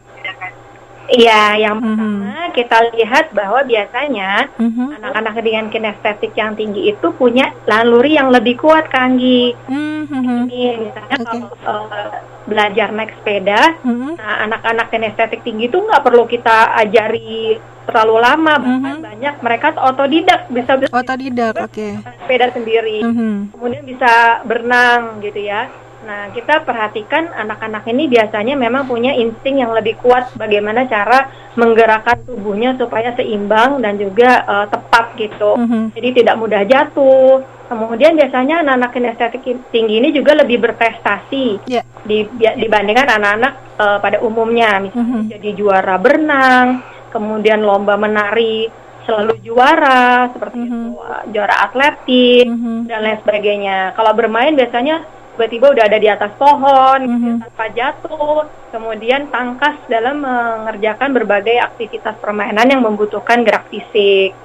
Iya, 1.10 1.58
yang 1.58 1.82
Mhm. 1.82 1.82
pertama 1.82 2.34
kita 2.54 2.78
lihat 2.94 3.34
bahwa 3.34 3.66
biasanya 3.66 4.46
Mhm. 4.54 4.94
anak-anak 4.94 5.34
dengan 5.42 5.66
kinestetik 5.66 6.30
yang 6.38 6.54
tinggi 6.54 6.86
itu 6.86 7.10
punya 7.18 7.50
naluri 7.66 8.14
yang 8.14 8.30
lebih 8.30 8.54
kuat 8.62 8.86
Anggi. 8.94 9.50
Mhm. 9.66 10.46
Ini 10.46 10.62
misalnya 10.86 11.16
Oke. 11.18 11.26
kalau 11.26 11.50
uh, 11.66 12.14
belajar 12.46 12.94
naik 12.94 13.10
sepeda, 13.18 13.74
Mhm. 13.82 14.22
Nah, 14.22 14.34
anak-anak 14.46 14.86
kinestetik 14.86 15.42
tinggi 15.42 15.66
itu 15.66 15.82
nggak 15.82 16.04
perlu 16.04 16.30
kita 16.30 16.78
ajari 16.78 17.58
terlalu 17.90 18.16
lama, 18.22 18.52
bahkan 18.62 18.96
Mhm. 19.02 19.02
banyak 19.02 19.34
mereka 19.42 19.66
otodidak 19.82 20.46
bisa 20.46 20.78
Otodidak, 20.94 21.58
oke. 21.58 21.88
sepeda 22.22 22.54
sendiri, 22.54 23.02
Mhm. 23.02 23.50
kemudian 23.50 23.82
bisa 23.82 24.46
berenang 24.46 25.18
gitu 25.26 25.42
ya. 25.42 25.66
Nah, 26.00 26.32
kita 26.32 26.64
perhatikan 26.64 27.28
anak-anak 27.28 27.84
ini 27.84 28.08
biasanya 28.08 28.56
memang 28.56 28.88
punya 28.88 29.12
insting 29.12 29.60
yang 29.60 29.76
lebih 29.76 30.00
kuat 30.00 30.32
bagaimana 30.32 30.88
cara 30.88 31.28
menggerakkan 31.54 32.24
tubuhnya 32.24 32.72
supaya 32.74 33.12
seimbang 33.12 33.84
dan 33.84 34.00
juga 34.00 34.40
eh, 34.42 34.66
tepat 34.72 35.12
gitu. 35.20 35.60
Mhm. 35.60 35.92
Jadi 35.92 36.08
tidak 36.24 36.36
mudah 36.40 36.62
jatuh. 36.64 37.44
Kemudian 37.68 38.18
biasanya 38.18 38.66
anak-anak 38.66 38.90
kinestetik 38.90 39.44
tinggi 39.70 40.02
ini 40.02 40.10
juga 40.10 40.34
lebih 40.34 40.58
berprestasi 40.58 41.70
Ya. 41.70 41.86
di- 42.02 42.26
dibandingkan 42.34 43.20
anak-anak 43.20 43.52
eh, 43.76 43.98
pada 44.00 44.18
umumnya, 44.20 44.80
misalnya 44.80 45.20
Mhm. 45.20 45.30
jadi 45.30 45.50
juara 45.52 45.96
berenang, 45.96 46.66
kemudian 47.08 47.60
lomba 47.60 47.96
menari 47.96 48.68
selalu 49.04 49.40
juara 49.40 50.28
seperti 50.28 50.56
Mhm. 50.60 50.66
itu, 50.66 50.80
eh, 50.98 51.22
juara 51.32 51.54
atletik 51.64 52.44
Mhm. 52.44 52.88
dan 52.88 52.98
lain 53.00 53.18
sebagainya. 53.20 53.78
Kalau 53.94 54.12
bermain 54.12 54.52
biasanya 54.52 55.04
tiba-tiba 55.34 55.72
udah 55.72 55.84
ada 55.88 55.98
di 55.98 56.08
atas 56.10 56.32
pohon 56.36 56.98
ya, 57.00 57.08
Mhm. 57.08 57.34
tanpa 57.46 57.66
jatuh, 57.72 58.44
kemudian 58.74 59.32
tangkas 59.32 59.76
dalam 59.88 60.20
mengerjakan 60.20 61.10
berbagai 61.16 61.56
aktivitas 61.60 62.18
permainan 62.20 62.68
yang 62.68 62.82
membutuhkan 62.84 63.42
gerak 63.46 63.66
fisik. 63.72 64.36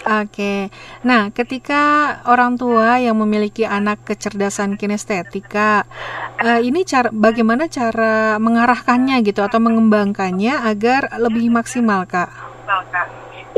Oke. 0.00 0.72
Nah, 1.04 1.28
ketika 1.28 2.16
orang 2.24 2.56
tua 2.56 2.96
yang 2.96 3.20
memiliki 3.20 3.68
anak 3.68 4.00
kecerdasan 4.08 4.80
kinestetika, 4.80 5.84
eh, 6.40 6.60
ini 6.64 6.88
cara 6.88 7.12
bagaimana 7.12 7.68
cara 7.68 8.40
mengarahkannya 8.40 9.20
gitu 9.20 9.44
atau 9.44 9.60
mengembangkannya 9.60 10.56
agar 10.64 11.20
lebih 11.20 11.52
maksimal, 11.52 12.08
Kak? 12.08 12.32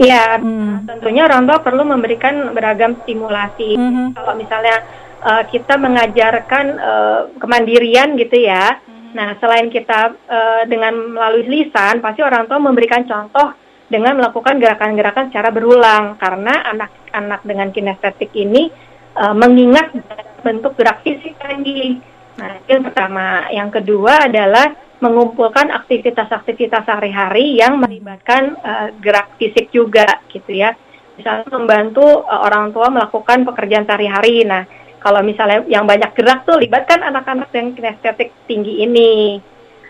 Ya, 0.03 0.41
Hmm. 0.41 0.83
tentunya 0.89 1.29
orang 1.29 1.47
tua 1.47 1.63
perlu 1.63 1.87
memberikan 1.87 2.51
beragam 2.57 2.99
stimulasi. 3.07 3.79
Mhm. 3.79 4.19
Kalau 4.19 4.35
misalnya 4.35 4.83
uh, 5.23 5.45
kita 5.49 5.79
mengajarkan 5.79 6.67
uh, 6.77 7.21
kemandirian 7.39 8.19
gitu 8.19 8.43
ya, 8.43 8.83
nah 9.15 9.39
selain 9.39 9.71
kita 9.71 10.13
uh, 10.15 10.63
dengan 10.67 10.93
melalui 11.15 11.47
lisan, 11.49 12.03
pasti 12.03 12.21
orang 12.21 12.51
tua 12.51 12.59
memberikan 12.59 13.07
contoh 13.07 13.55
dengan 13.93 14.17
melakukan 14.17 14.57
gerakan-gerakan 14.57 15.29
secara 15.29 15.53
berulang 15.53 16.17
karena 16.17 16.65
anak-anak 16.73 17.41
dengan 17.45 17.69
kinestetik 17.71 18.33
ini 18.33 18.73
uh, 19.21 19.37
mengingat 19.37 19.93
bentuk 20.41 20.75
gerak 20.81 21.05
fisik 21.05 21.37
tadi. 21.37 22.01
Nah, 22.33 22.57
itu 22.57 22.69
yang 22.73 22.85
pertama. 22.89 23.47
Yang 23.53 23.71
kedua 23.81 24.33
adalah 24.33 24.73
mengumpulkan 25.03 25.69
aktivitas-aktivitas 25.69 26.89
sehari-hari 26.89 27.61
yang 27.61 27.77
melibatkan 27.77 28.57
uh, 28.65 28.89
gerak 29.03 29.37
fisik 29.37 29.69
juga 29.69 30.25
gitu 30.33 30.57
ya. 30.57 30.73
Misalnya 31.21 31.53
membantu 31.53 32.25
uh, 32.25 32.41
orang 32.49 32.73
tua 32.73 32.89
melakukan 32.89 33.45
pekerjaan 33.45 33.85
sehari-hari. 33.85 34.49
Nah, 34.49 34.65
kalau 35.03 35.21
misalnya 35.21 35.67
yang 35.67 35.85
banyak 35.85 36.15
gerak 36.15 36.47
tuh 36.47 36.57
libatkan 36.57 37.03
anak-anak 37.03 37.51
yang 37.53 37.75
kinestetik 37.75 38.31
tinggi 38.47 38.87
ini. 38.87 39.43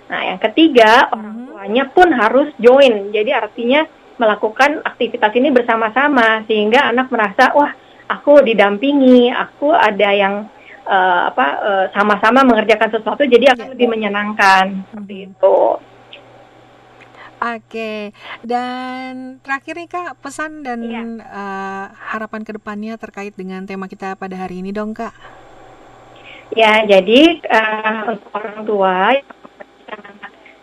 Nah, 0.09 0.21
yang 0.35 0.41
ketiga, 0.41 1.13
orang 1.13 1.37
Mhm. 1.37 1.47
tuanya 1.53 1.85
pun 1.93 2.09
harus 2.13 2.49
join. 2.59 3.13
Jadi 3.13 3.31
artinya 3.33 3.85
melakukan 4.17 4.81
aktivitas 4.85 5.33
ini 5.37 5.49
bersama-sama 5.53 6.45
sehingga 6.45 6.89
anak 6.89 7.09
merasa, 7.09 7.53
wah, 7.53 7.73
aku 8.09 8.41
didampingi, 8.43 9.29
aku 9.31 9.73
ada 9.73 10.11
yang 10.13 10.35
eh, 10.83 11.23
apa 11.31 11.47
eh, 11.63 11.87
sama-sama 11.95 12.43
mengerjakan 12.43 12.91
sesuatu, 12.91 13.23
jadi 13.23 13.55
akan 13.55 13.67
Ya. 13.69 13.73
lebih 13.79 13.87
menyenangkan 13.87 14.83
seperti 14.91 15.31
itu. 15.31 15.57
Oke. 17.43 18.15
Dan 18.47 19.43
terakhir 19.43 19.75
nih, 19.75 19.91
Kak, 19.91 20.23
pesan 20.23 20.63
dan 20.63 20.79
Iya. 20.87 21.03
eh, 21.27 21.87
harapan 22.15 22.47
ke 22.47 22.55
depannya 22.55 22.95
terkait 22.95 23.35
dengan 23.35 23.67
tema 23.67 23.91
kita 23.91 24.15
pada 24.15 24.39
hari 24.39 24.63
ini 24.63 24.71
dong, 24.71 24.95
Kak. 24.95 25.11
Ya, 26.55 26.87
jadi 26.87 27.21
eh, 27.43 27.99
untuk 28.15 28.31
orang 28.31 28.63
tua 28.63 28.97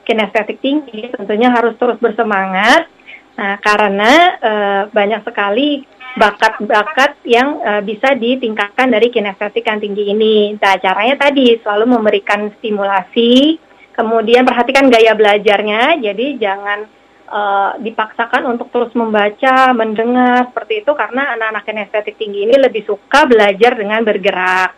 kinestetik 0.08 0.58
tinggi 0.64 1.12
tentunya 1.14 1.54
harus 1.54 1.76
terus 1.78 2.00
bersemangat. 2.02 2.88
Nah, 3.36 3.60
karena 3.60 4.12
eh, 4.40 4.82
banyak 4.90 5.22
sekali 5.28 5.84
bakat-bakat 6.16 7.20
yang 7.28 7.60
eh, 7.62 7.82
bisa 7.84 8.16
ditingkatkan 8.16 8.88
dari 8.90 9.12
kinestetik 9.12 9.68
yang 9.68 9.84
tinggi 9.84 10.16
ini. 10.16 10.56
Nah, 10.56 10.80
caranya 10.80 11.28
tadi 11.28 11.60
selalu 11.60 12.00
memberikan 12.00 12.50
stimulasi, 12.58 13.60
kemudian 14.00 14.48
perhatikan 14.48 14.88
gaya 14.88 15.12
belajarnya. 15.12 16.00
Jadi 16.00 16.40
jangan 16.40 16.88
eh, 17.28 17.72
dipaksakan 17.84 18.48
untuk 18.48 18.72
terus 18.72 18.96
membaca, 18.96 19.76
mendengar 19.76 20.48
seperti 20.56 20.88
itu 20.88 20.92
karena 20.96 21.36
anak-anak 21.36 21.68
kinestetik 21.68 22.16
tinggi 22.16 22.48
ini 22.48 22.56
lebih 22.56 22.88
suka 22.88 23.28
belajar 23.28 23.76
dengan 23.76 24.00
bergerak. 24.08 24.72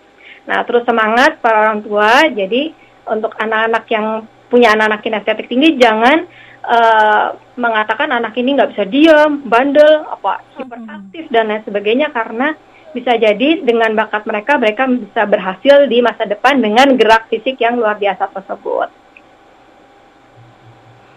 Nah, 0.50 0.66
terus 0.66 0.82
semangat 0.90 1.38
para 1.38 1.70
orang 1.70 1.86
tua. 1.86 2.26
Jadi 2.34 2.74
untuk 3.06 3.38
anak-anak 3.38 3.86
yang 3.94 4.26
punya 4.50 4.74
anak-anak 4.74 5.06
kinestetik 5.06 5.46
tinggi 5.46 5.78
jangan 5.78 6.26
eh, 6.66 7.28
mengatakan 7.62 8.10
anak 8.10 8.34
ini 8.42 8.58
nggak 8.58 8.74
bisa 8.74 8.84
diam, 8.90 9.46
bandel, 9.46 10.10
apa 10.10 10.42
hiperaktif 10.58 11.30
dan 11.30 11.54
lain 11.54 11.62
sebagainya 11.62 12.10
karena 12.10 12.58
bisa 12.92 13.16
jadi 13.16 13.64
dengan 13.64 13.96
bakat 13.96 14.28
mereka 14.28 14.60
mereka 14.60 14.84
bisa 14.84 15.24
berhasil 15.24 15.88
di 15.88 16.04
masa 16.04 16.28
depan 16.28 16.60
dengan 16.60 16.92
gerak 17.00 17.32
fisik 17.32 17.56
yang 17.64 17.80
luar 17.80 17.96
biasa 17.96 18.28
tersebut. 18.36 19.01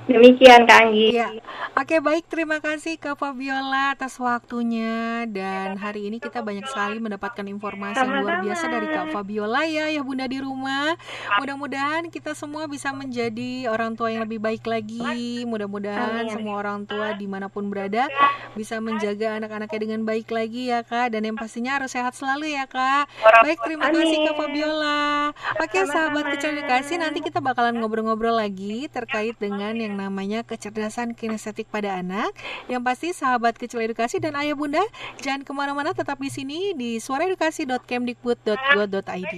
Demikian 0.04 0.68
Kak 0.68 0.78
Anggi. 0.84 1.16
Iya. 1.16 1.32
Oke 1.75 1.96
baik 1.99 2.28
terima 2.28 2.61
kasih 2.61 3.00
Kak 3.00 3.16
Fabiola 3.16 3.96
atas 3.96 4.20
waktunya 4.20 5.25
dan 5.25 5.80
hari 5.80 6.12
ini 6.12 6.20
kita 6.20 6.44
banyak 6.44 6.68
sekali 6.68 7.00
mendapatkan 7.00 7.40
informasi 7.40 8.04
yang 8.04 8.20
luar 8.20 8.44
biasa 8.44 8.64
dari 8.68 8.87
Kak 8.92 9.11
Fabiola 9.16 9.64
ya 9.64 9.88
ya 9.88 10.04
Bunda 10.04 10.28
di 10.28 10.44
rumah. 10.44 10.92
Mudah-mudahan 11.40 12.12
kita 12.12 12.37
semua 12.37 12.68
bisa 12.68 12.92
menjadi 12.92 13.73
orang 13.73 13.96
tua 13.96 14.12
yang 14.12 14.28
lebih 14.28 14.44
baik 14.44 14.68
lagi. 14.68 15.49
Mudah-mudahan 15.49 16.28
semua 16.28 16.61
orang 16.61 16.84
tua 16.84 17.16
di 17.16 17.25
mana 17.25 17.49
pun 17.49 17.73
berada 17.73 18.04
bisa 18.52 18.84
menjaga 18.84 19.40
anak-anaknya 19.40 19.80
dengan 19.80 20.00
baik 20.04 20.28
lagi 20.28 20.68
ya 20.68 20.84
Kak 20.84 21.16
dan 21.16 21.25
yang 21.25 21.34
pastinya 21.40 21.80
harus 21.80 21.96
sehat 21.96 22.12
selalu 22.12 22.52
ya 22.52 22.68
Kak. 22.68 23.08
Baik 23.40 23.56
terima 23.64 23.88
kasih 23.88 24.20
Kak. 24.28 24.37
Fabiola. 24.37 25.32
Oke 25.64 25.80
sahabat 25.88 26.28
kecil 26.37 26.61
edukasi 26.61 27.00
nanti 27.00 27.25
kita 27.25 27.40
bakalan 27.40 27.80
ngobrol-ngobrol 27.80 28.37
lagi 28.37 28.84
terkait 28.92 29.34
dengan 29.40 29.73
yang 29.75 29.93
namanya 29.94 30.42
kecerdasan 30.42 31.14
kinestetik 31.14 31.70
pada 31.70 32.02
anak. 32.02 32.34
Yang 32.66 32.82
pasti 32.82 33.14
sahabat 33.14 33.54
kecil 33.56 33.80
edukasi 33.80 34.18
dan 34.18 34.34
ayah 34.36 34.54
bunda 34.58 34.82
jangan 35.22 35.46
ke 35.46 35.52
mana-mana 35.54 35.94
tetap 35.94 36.18
di 36.18 36.26
sini 36.28 36.74
di 36.74 36.98
suaraedukasi.kemdikbud.go.id. 36.98 39.34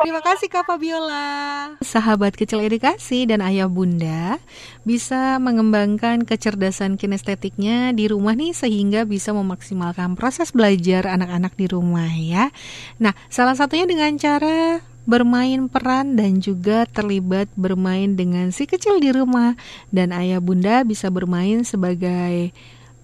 Terima 0.00 0.24
kasih 0.24 0.48
Kak 0.48 0.64
Fabiola. 0.70 1.74
Sahabat 1.82 2.38
kecil 2.38 2.62
edukasi 2.62 3.26
dan 3.26 3.42
ayah 3.42 3.66
bunda 3.68 4.38
bisa 4.86 5.42
mengembangkan 5.42 6.22
kecerdasan 6.22 6.94
kinestetiknya 6.96 7.90
di 7.92 8.08
rumah 8.08 8.38
nih 8.38 8.54
sehingga 8.54 9.04
bisa 9.04 9.34
memaksimalkan 9.34 10.16
proses 10.16 10.54
belajar 10.54 11.10
anak-anak 11.10 11.58
di 11.58 11.66
rumah 11.66 12.14
ya. 12.14 12.54
Nah, 13.02 13.18
salah 13.28 13.58
satunya 13.58 13.84
dengan 13.84 14.14
cara 14.16 14.93
bermain 15.04 15.68
peran 15.68 16.16
dan 16.16 16.40
juga 16.40 16.88
terlibat 16.88 17.48
bermain 17.54 18.16
dengan 18.16 18.50
si 18.50 18.64
kecil 18.64 19.00
di 19.00 19.12
rumah. 19.12 19.56
Dan 19.92 20.12
ayah 20.12 20.40
bunda 20.40 20.82
bisa 20.84 21.12
bermain 21.12 21.62
sebagai 21.64 22.52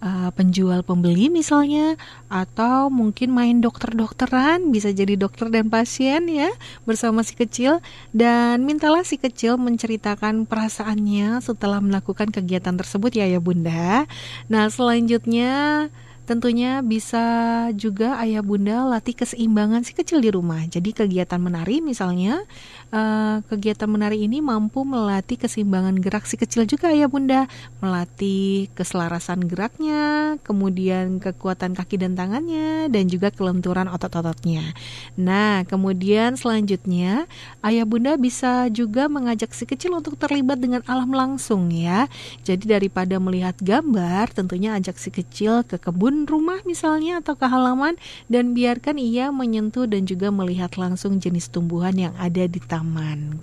uh, 0.01 0.31
penjual 0.35 0.81
pembeli 0.83 1.29
misalnya 1.29 1.95
atau 2.27 2.89
mungkin 2.89 3.31
main 3.31 3.61
dokter-dokteran 3.61 4.73
bisa 4.73 4.91
jadi 4.91 5.15
dokter 5.15 5.53
dan 5.53 5.69
pasien 5.69 6.27
ya 6.27 6.51
bersama 6.89 7.23
si 7.23 7.37
kecil. 7.37 7.85
Dan 8.11 8.65
mintalah 8.65 9.05
si 9.05 9.21
kecil 9.21 9.61
menceritakan 9.61 10.49
perasaannya 10.49 11.45
setelah 11.45 11.79
melakukan 11.79 12.33
kegiatan 12.33 12.75
tersebut 12.75 13.15
ya 13.15 13.29
ya 13.29 13.39
bunda. 13.39 14.09
Nah 14.49 14.67
selanjutnya 14.73 15.89
Tentunya 16.31 16.79
bisa 16.79 17.27
juga 17.75 18.15
ayah 18.23 18.39
bunda 18.39 18.87
latih 18.87 19.19
keseimbangan 19.19 19.83
si 19.83 19.99
kecil 19.99 20.23
di 20.23 20.31
rumah. 20.31 20.63
Jadi 20.63 20.95
kegiatan 20.95 21.43
menari 21.43 21.83
misalnya, 21.83 22.47
eh, 22.91 23.37
kegiatan 23.47 23.87
menari 23.91 24.27
ini 24.27 24.43
mampu 24.43 24.83
melatih 24.83 25.39
keseimbangan 25.39 25.99
gerak 25.99 26.27
si 26.27 26.35
kecil 26.39 26.67
juga 26.67 26.91
ayah 26.91 27.07
bunda, 27.07 27.47
melatih 27.79 28.71
keselarasan 28.75 29.47
geraknya, 29.47 30.37
kemudian 30.43 31.23
kekuatan 31.23 31.79
kaki 31.79 32.03
dan 32.03 32.19
tangannya, 32.19 32.91
dan 32.91 33.07
juga 33.07 33.31
kelenturan 33.31 33.87
otot-ototnya. 33.87 34.75
Nah, 35.15 35.63
kemudian 35.67 36.35
selanjutnya 36.35 37.31
ayah 37.63 37.87
bunda 37.87 38.19
bisa 38.19 38.67
juga 38.69 39.07
mengajak 39.07 39.55
si 39.55 39.65
kecil 39.65 39.95
untuk 39.95 40.19
terlibat 40.19 40.59
dengan 40.59 40.83
alam 40.91 41.15
langsung 41.15 41.71
ya. 41.71 42.11
Jadi 42.43 42.71
daripada 42.75 43.17
melihat 43.23 43.55
gambar, 43.63 44.35
tentunya 44.35 44.75
ajak 44.75 44.99
si 44.99 45.15
kecil 45.15 45.63
ke 45.63 45.79
kebun 45.79 46.27
rumah 46.27 46.59
misalnya 46.67 47.23
atau 47.23 47.39
ke 47.39 47.47
halaman 47.47 47.95
dan 48.27 48.53
biarkan 48.53 48.99
ia 48.99 49.31
menyentuh 49.31 49.87
dan 49.87 50.05
juga 50.05 50.35
melihat 50.35 50.75
langsung 50.75 51.23
jenis 51.23 51.49
tumbuhan 51.49 51.95
yang 51.95 52.15
ada 52.19 52.45
di 52.51 52.59
taman. 52.59 52.80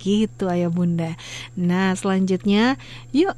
Gitu 0.00 0.50
ayah 0.50 0.70
bunda. 0.70 1.14
Nah, 1.54 1.94
selanjutnya 1.94 2.78
yuk 3.14 3.34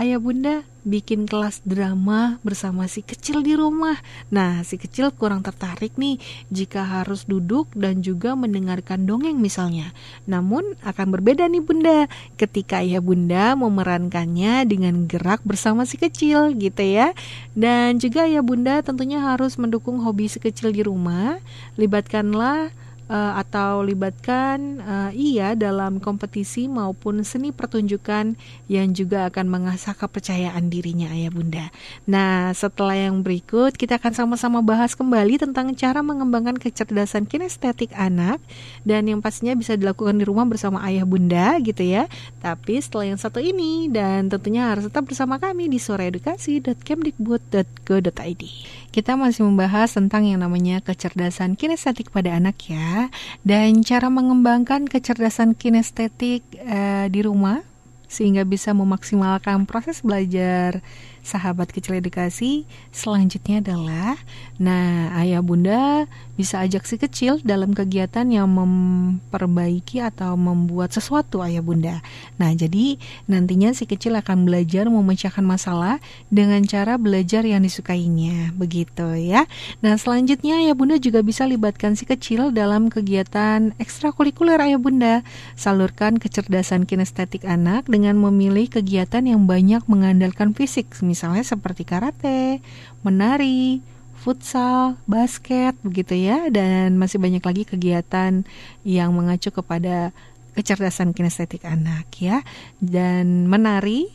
ayah 0.00 0.16
bunda 0.16 0.64
bikin 0.80 1.28
kelas 1.28 1.60
drama 1.68 2.40
bersama 2.40 2.88
si 2.88 3.04
kecil 3.04 3.44
di 3.44 3.52
rumah. 3.52 4.00
Nah, 4.32 4.64
si 4.64 4.80
kecil 4.80 5.12
kurang 5.12 5.44
tertarik 5.44 5.92
nih 6.00 6.16
jika 6.48 6.84
harus 6.84 7.28
duduk 7.28 7.68
dan 7.76 8.00
juga 8.00 8.32
mendengarkan 8.32 9.04
dongeng 9.04 9.36
misalnya. 9.36 9.92
Namun 10.24 10.76
akan 10.80 11.06
berbeda 11.12 11.44
nih 11.52 11.60
bunda 11.60 12.08
ketika 12.40 12.80
ayah 12.80 13.04
bunda 13.04 13.52
memerankannya 13.56 14.64
dengan 14.64 15.04
gerak 15.04 15.44
bersama 15.44 15.84
si 15.84 16.00
kecil 16.00 16.56
gitu 16.56 16.80
ya. 16.80 17.12
Dan 17.52 18.00
juga 18.00 18.24
ayah 18.24 18.40
bunda 18.40 18.80
tentunya 18.80 19.20
harus 19.20 19.60
mendukung 19.60 20.00
hobi 20.00 20.32
si 20.32 20.40
kecil 20.40 20.72
di 20.72 20.80
rumah. 20.80 21.36
Libatkanlah 21.76 22.72
eh, 23.10 23.32
atau 23.42 23.82
libatkan 23.82 24.78
eh, 24.78 25.10
ia 25.18 25.58
dalam 25.58 25.98
kompetisi 25.98 26.70
maupun 26.70 27.26
seni 27.26 27.50
pertunjukan 27.50 28.38
yang 28.70 28.94
juga 28.94 29.26
akan 29.26 29.50
mengasah 29.50 29.98
kepercayaan 29.98 30.70
dirinya 30.70 31.10
ayah 31.10 31.34
bunda. 31.34 31.74
Nah 32.06 32.54
setelah 32.54 32.94
yang 32.94 33.26
berikut 33.26 33.74
kita 33.74 33.98
akan 33.98 34.14
sama-sama 34.14 34.62
bahas 34.62 34.94
kembali 34.94 35.42
tentang 35.42 35.74
cara 35.74 36.06
mengembangkan 36.06 36.62
kecerdasan 36.62 37.26
kinestetik 37.26 37.90
anak 37.98 38.38
dan 38.86 39.10
yang 39.10 39.18
pastinya 39.18 39.58
bisa 39.58 39.74
dilakukan 39.74 40.22
di 40.22 40.24
rumah 40.24 40.46
bersama 40.46 40.78
ayah 40.86 41.02
bunda 41.02 41.58
gitu 41.58 41.82
ya. 41.82 42.06
Tapi 42.38 42.78
setelah 42.78 43.10
yang 43.10 43.18
satu 43.18 43.42
ini 43.42 43.90
dan 43.90 44.30
tentunya 44.30 44.70
harus 44.70 44.86
tetap 44.86 45.10
bersama 45.10 45.42
kami 45.42 45.66
di 45.66 45.82
soreedukasi.kemdikbud.go.id. 45.82 48.42
Kita 48.90 49.14
masih 49.14 49.46
membahas 49.46 49.94
tentang 49.94 50.26
yang 50.26 50.42
namanya 50.42 50.82
kecerdasan 50.82 51.54
kinestetik 51.54 52.10
pada 52.10 52.34
anak 52.34 52.58
ya. 52.66 53.06
Dan 53.46 53.86
cara 53.86 54.10
mengembangkan 54.10 54.90
kecerdasan 54.90 55.54
kinestetik 55.54 56.42
eh, 56.58 57.06
di 57.06 57.22
rumah 57.22 57.62
sehingga 58.10 58.42
bisa 58.42 58.74
memaksimalkan 58.74 59.70
proses 59.70 60.02
belajar 60.02 60.82
sahabat 61.20 61.70
kecil 61.70 62.00
edukasi 62.00 62.64
selanjutnya 62.90 63.60
adalah 63.60 64.16
nah 64.56 65.14
ayah 65.20 65.44
bunda 65.44 66.08
bisa 66.40 66.64
ajak 66.64 66.88
si 66.88 66.96
kecil 66.96 67.36
dalam 67.44 67.76
kegiatan 67.76 68.24
yang 68.24 68.48
memperbaiki 68.48 70.00
atau 70.00 70.40
membuat 70.40 70.88
sesuatu 70.88 71.44
ayah 71.44 71.60
bunda. 71.60 72.00
Nah 72.40 72.56
jadi 72.56 72.96
nantinya 73.28 73.76
si 73.76 73.84
kecil 73.84 74.16
akan 74.16 74.48
belajar 74.48 74.88
memecahkan 74.88 75.44
masalah 75.44 76.00
dengan 76.32 76.64
cara 76.64 76.96
belajar 76.96 77.44
yang 77.44 77.60
disukainya 77.60 78.56
begitu 78.56 79.04
ya. 79.20 79.44
Nah 79.84 80.00
selanjutnya 80.00 80.64
ayah 80.64 80.72
bunda 80.72 80.96
juga 80.96 81.20
bisa 81.20 81.44
libatkan 81.44 81.92
si 81.92 82.08
kecil 82.08 82.56
dalam 82.56 82.88
kegiatan 82.88 83.76
ekstrakurikuler 83.76 84.56
ayah 84.64 84.80
bunda. 84.80 85.20
Salurkan 85.60 86.16
kecerdasan 86.16 86.88
kinestetik 86.88 87.44
anak 87.44 87.84
dengan 87.84 88.16
memilih 88.16 88.72
kegiatan 88.80 89.28
yang 89.28 89.44
banyak 89.44 89.84
mengandalkan 89.84 90.56
fisik 90.56 90.96
misalnya 91.10 91.42
seperti 91.42 91.82
karate, 91.82 92.62
menari, 93.02 93.82
futsal, 94.22 94.94
basket 95.10 95.74
begitu 95.82 96.14
ya. 96.14 96.46
Dan 96.54 96.94
masih 96.94 97.18
banyak 97.18 97.42
lagi 97.42 97.66
kegiatan 97.66 98.46
yang 98.86 99.10
mengacu 99.10 99.50
kepada 99.50 100.14
kecerdasan 100.54 101.10
kinestetik 101.10 101.66
anak 101.66 102.06
ya. 102.22 102.46
Dan 102.78 103.50
menari 103.50 104.06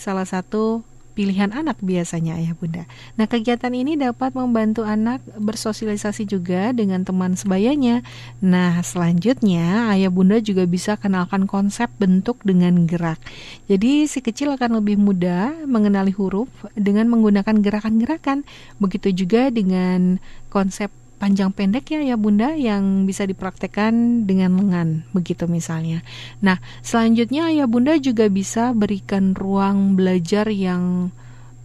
salah 0.00 0.24
satu 0.24 0.80
pilihan 1.20 1.52
anak 1.52 1.76
biasanya 1.84 2.40
ayah 2.40 2.56
bunda. 2.56 2.88
Nah 3.20 3.28
kegiatan 3.28 3.68
ini 3.76 4.00
dapat 4.00 4.32
membantu 4.32 4.88
anak 4.88 5.20
bersosialisasi 5.36 6.24
juga 6.24 6.72
dengan 6.72 7.04
teman 7.04 7.36
sebayanya. 7.36 8.00
Nah 8.40 8.80
selanjutnya 8.80 9.92
ayah 9.92 10.08
bunda 10.08 10.40
juga 10.40 10.64
bisa 10.64 10.96
kenalkan 10.96 11.44
konsep 11.44 11.92
bentuk 12.00 12.40
dengan 12.40 12.88
gerak. 12.88 13.20
Jadi 13.68 14.08
si 14.08 14.24
kecil 14.24 14.56
akan 14.56 14.80
lebih 14.80 14.96
mudah 14.96 15.68
mengenali 15.68 16.16
huruf 16.16 16.48
dengan 16.72 17.12
menggunakan 17.12 17.60
gerakan-gerakan. 17.60 18.48
Begitu 18.80 19.12
juga 19.12 19.52
dengan 19.52 20.16
konsep 20.48 20.88
panjang 21.20 21.52
pendek 21.52 21.92
ya 21.92 22.00
ya 22.00 22.16
bunda 22.16 22.56
yang 22.56 23.04
bisa 23.04 23.28
dipraktekkan 23.28 24.24
dengan 24.24 24.56
lengan 24.56 24.88
begitu 25.12 25.44
misalnya. 25.44 26.00
Nah 26.40 26.56
selanjutnya 26.80 27.52
ya 27.52 27.68
bunda 27.68 28.00
juga 28.00 28.32
bisa 28.32 28.72
berikan 28.72 29.36
ruang 29.36 30.00
belajar 30.00 30.48
yang 30.48 31.12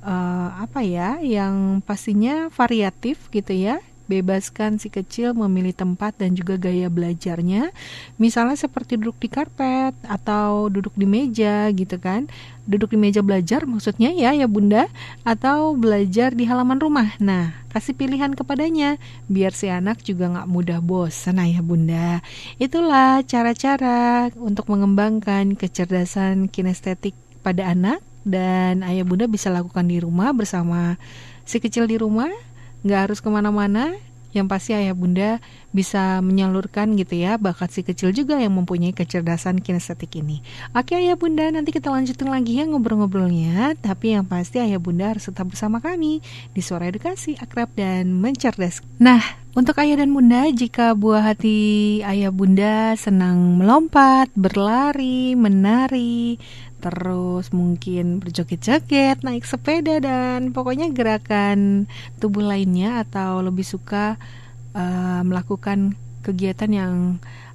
uh, 0.06 0.50
apa 0.62 0.86
ya, 0.86 1.18
yang 1.24 1.82
pastinya 1.82 2.52
variatif 2.54 3.32
gitu 3.34 3.56
ya. 3.56 3.82
Bebaskan 4.06 4.78
si 4.78 4.94
kecil 4.94 5.34
memilih 5.34 5.74
tempat 5.74 6.18
dan 6.22 6.38
juga 6.38 6.56
gaya 6.56 6.88
belajarnya. 6.88 7.74
Misalnya 8.22 8.54
seperti 8.54 9.02
duduk 9.02 9.18
di 9.18 9.28
karpet 9.30 9.98
atau 10.06 10.70
duduk 10.70 10.94
di 10.94 11.10
meja 11.10 11.70
gitu 11.74 11.98
kan. 11.98 12.30
Duduk 12.66 12.94
di 12.94 12.98
meja 12.98 13.22
belajar 13.22 13.66
maksudnya 13.70 14.10
ya 14.14 14.34
ya 14.34 14.50
Bunda 14.50 14.90
atau 15.22 15.78
belajar 15.78 16.34
di 16.34 16.50
halaman 16.50 16.82
rumah. 16.82 17.14
Nah, 17.22 17.54
kasih 17.70 17.94
pilihan 17.94 18.34
kepadanya 18.34 18.98
biar 19.30 19.54
si 19.54 19.70
anak 19.70 20.02
juga 20.02 20.30
nggak 20.34 20.50
mudah 20.50 20.80
bosan 20.82 21.42
ya 21.46 21.62
Bunda. 21.62 22.26
Itulah 22.58 23.22
cara-cara 23.26 24.34
untuk 24.38 24.70
mengembangkan 24.70 25.54
kecerdasan 25.54 26.50
kinestetik 26.50 27.14
pada 27.46 27.70
anak 27.70 28.02
dan 28.26 28.82
ayah 28.82 29.06
bunda 29.06 29.30
bisa 29.30 29.54
lakukan 29.54 29.86
di 29.86 30.02
rumah 30.02 30.34
bersama 30.34 30.98
si 31.46 31.62
kecil 31.62 31.86
di 31.86 32.02
rumah 32.02 32.34
nggak 32.86 33.10
harus 33.10 33.20
ke 33.20 33.30
mana-mana 33.34 33.98
yang 34.36 34.52
pasti 34.52 34.76
ayah 34.76 34.92
bunda 34.92 35.40
bisa 35.72 36.20
menyalurkan 36.20 37.00
gitu 37.00 37.16
ya 37.16 37.40
bakat 37.40 37.72
si 37.72 37.88
kecil 37.88 38.12
juga 38.12 38.36
yang 38.36 38.52
mempunyai 38.52 38.92
kecerdasan 38.92 39.64
kinestetik 39.64 40.20
ini. 40.20 40.44
Oke 40.76 41.00
ayah 41.00 41.16
bunda 41.16 41.48
nanti 41.48 41.72
kita 41.72 41.88
lanjutin 41.88 42.28
lagi 42.28 42.60
ya 42.60 42.68
ngobrol-ngobrolnya 42.68 43.80
tapi 43.80 44.12
yang 44.12 44.28
pasti 44.28 44.60
ayah 44.60 44.78
bunda 44.78 45.16
harus 45.16 45.32
tetap 45.32 45.48
bersama 45.48 45.80
kami 45.80 46.20
di 46.52 46.60
suara 46.60 46.92
edukasi 46.92 47.40
akrab 47.40 47.72
dan 47.80 48.12
mencerdas. 48.12 48.84
Nah 49.00 49.24
untuk 49.56 49.80
ayah 49.80 50.04
dan 50.04 50.12
bunda, 50.12 50.52
jika 50.52 50.92
buah 50.92 51.32
hati 51.32 52.04
ayah 52.04 52.28
bunda 52.28 52.92
senang 53.00 53.56
melompat, 53.56 54.28
berlari, 54.36 55.32
menari, 55.32 56.36
terus 56.84 57.50
mungkin 57.56 58.20
berjoget-joget, 58.22 59.24
naik 59.26 59.48
sepeda 59.48 59.98
dan 60.04 60.54
pokoknya 60.54 60.92
gerakan 60.94 61.90
tubuh 62.22 62.46
lainnya 62.46 63.02
atau 63.02 63.42
lebih 63.42 63.66
suka 63.66 64.20
uh, 64.78 65.22
melakukan 65.26 65.98
kegiatan 66.26 66.72
yang 66.74 66.94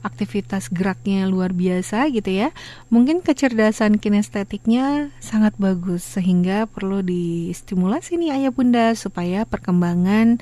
aktivitas 0.00 0.72
geraknya 0.72 1.28
luar 1.28 1.52
biasa 1.52 2.08
gitu 2.12 2.32
ya. 2.32 2.48
Mungkin 2.88 3.20
kecerdasan 3.20 4.00
kinestetiknya 4.00 5.12
sangat 5.20 5.56
bagus 5.60 6.04
sehingga 6.04 6.64
perlu 6.64 7.04
distimulasi 7.04 8.16
nih 8.16 8.30
ayah 8.40 8.52
bunda 8.52 8.92
supaya 8.96 9.44
perkembangan 9.44 10.40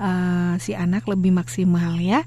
uh, 0.00 0.54
si 0.60 0.76
anak 0.76 1.08
lebih 1.08 1.32
maksimal 1.32 1.96
ya. 1.98 2.24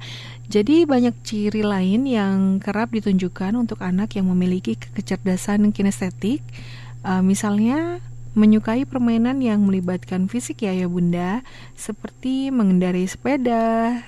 Jadi 0.52 0.84
banyak 0.84 1.16
ciri 1.24 1.64
lain 1.64 2.04
yang 2.10 2.60
kerap 2.60 2.92
ditunjukkan 2.92 3.56
untuk 3.56 3.80
anak 3.86 4.20
yang 4.20 4.28
memiliki 4.28 4.76
kecerdasan 4.76 5.72
kinestetik. 5.72 6.44
Uh, 7.02 7.24
misalnya 7.26 7.98
menyukai 8.32 8.88
permainan 8.88 9.44
yang 9.44 9.68
melibatkan 9.68 10.32
fisik 10.32 10.64
ya 10.64 10.72
ya 10.72 10.88
bunda, 10.88 11.44
seperti 11.76 12.48
mengendarai 12.48 13.04
sepeda, 13.04 14.00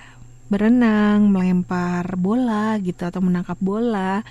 berenang, 0.51 1.27
melempar 1.31 2.19
bola 2.19 2.75
gitu 2.79 3.07
atau 3.07 3.23
menangkap 3.23 3.57
bola, 3.59 4.21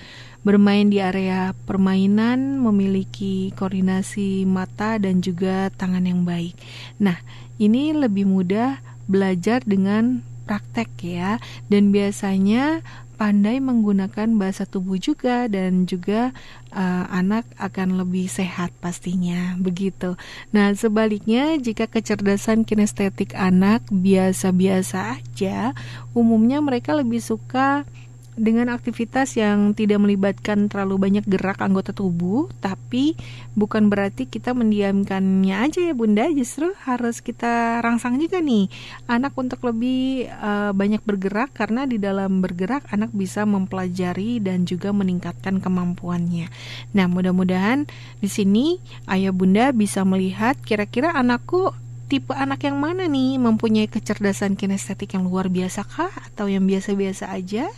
bermain 0.42 0.87
di 0.90 0.98
area 0.98 1.55
permainan, 1.66 2.59
memiliki 2.59 3.51
koordinasi 3.55 4.44
mata 4.44 4.98
dan 4.98 5.22
juga 5.22 5.70
tangan 5.75 6.05
yang 6.07 6.22
baik. 6.27 6.59
Nah, 6.98 7.18
ini 7.57 7.94
lebih 7.94 8.27
mudah 8.27 8.83
belajar 9.07 9.62
dengan 9.62 10.22
praktek 10.44 10.90
ya 11.01 11.38
dan 11.70 11.94
biasanya 11.94 12.83
pandai 13.22 13.62
menggunakan 13.62 14.35
bahasa 14.35 14.66
tubuh 14.66 14.98
juga 14.98 15.46
dan 15.46 15.87
juga 15.87 16.35
uh, 16.74 17.06
anak 17.06 17.46
akan 17.54 18.02
lebih 18.02 18.26
sehat 18.26 18.74
pastinya 18.82 19.54
begitu. 19.62 20.18
Nah, 20.50 20.74
sebaliknya 20.74 21.54
jika 21.62 21.87
kecerdasan 21.87 22.66
kinestetik 22.66 23.38
anak 23.38 23.87
biasa-biasa 23.94 25.22
aja, 25.22 25.70
umumnya 26.18 26.58
mereka 26.58 26.98
lebih 26.98 27.22
suka 27.22 27.87
dengan 28.33 28.73
aktivitas 28.73 29.37
yang 29.37 29.77
tidak 29.77 30.01
melibatkan 30.01 30.73
terlalu 30.73 30.97
banyak 30.97 31.25
gerak 31.29 31.61
anggota 31.61 31.92
tubuh, 31.92 32.49
tapi 32.64 33.12
bukan 33.53 33.92
berarti 33.92 34.25
kita 34.25 34.57
mendiamkannya 34.57 35.53
aja 35.53 35.92
ya 35.92 35.92
Bunda, 35.92 36.25
justru 36.33 36.73
harus 36.88 37.21
kita 37.21 37.85
rangsang 37.85 38.16
juga 38.16 38.40
nih 38.40 38.73
anak 39.05 39.37
untuk 39.37 39.61
lebih 39.68 40.33
uh, 40.33 40.73
banyak 40.73 41.05
bergerak 41.05 41.53
karena 41.53 41.85
di 41.85 42.01
dalam 42.01 42.40
bergerak 42.40 42.88
anak 42.88 43.12
bisa 43.12 43.45
mempelajari 43.45 44.40
dan 44.40 44.64
juga 44.64 44.97
meningkatkan 44.97 45.61
kemampuannya. 45.61 46.49
Nah, 46.97 47.07
mudah-mudahan 47.12 47.85
di 48.25 48.29
sini 48.33 48.81
ayah 49.12 49.37
Bunda 49.37 49.77
bisa 49.77 50.09
melihat 50.09 50.57
kira-kira 50.64 51.12
anakku 51.12 51.77
tipe 52.12 52.37
anak 52.37 52.68
yang 52.68 52.77
mana 52.77 53.09
nih 53.09 53.40
mempunyai 53.40 53.88
kecerdasan 53.88 54.53
kinestetik 54.53 55.16
yang 55.16 55.25
luar 55.25 55.49
biasa 55.49 55.81
kah 55.81 56.12
atau 56.29 56.45
yang 56.45 56.68
biasa-biasa 56.68 57.33
aja? 57.33 57.73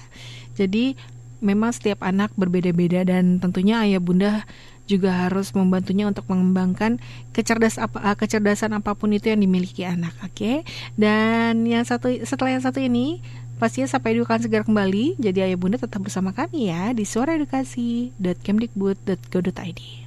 Jadi 0.55 0.95
memang 1.45 1.77
setiap 1.77 2.01
anak 2.01 2.33
berbeda-beda 2.41 3.05
dan 3.05 3.37
tentunya 3.37 3.85
ayah 3.85 4.01
bunda 4.01 4.49
juga 4.85 5.25
harus 5.29 5.53
membantunya 5.57 6.05
untuk 6.09 6.25
mengembangkan 6.29 7.01
kecerdas 7.33 7.79
apa 7.81 8.05
eh, 8.05 8.13
kecerdasan 8.17 8.73
apa 8.77 8.95
pun 8.97 9.13
itu 9.13 9.29
yang 9.33 9.41
dimiliki 9.41 9.85
anak, 9.85 10.13
oke? 10.21 10.33
Okay? 10.37 10.65
Dan 10.97 11.65
yang 11.65 11.85
satu 11.85 12.09
setelah 12.25 12.51
yang 12.57 12.65
satu 12.65 12.81
ini 12.81 13.21
pastinya 13.57 13.87
sampai 13.89 14.13
edu 14.17 14.25
akan 14.29 14.41
segera 14.45 14.65
kembali. 14.65 15.17
Jadi 15.17 15.41
ayah 15.41 15.57
bunda 15.57 15.81
tetap 15.81 16.05
bersama 16.05 16.33
kami 16.37 16.69
ya 16.69 16.93
di 16.93 17.09
suaraedukasi.kemdikbud.go.id. 17.09 20.04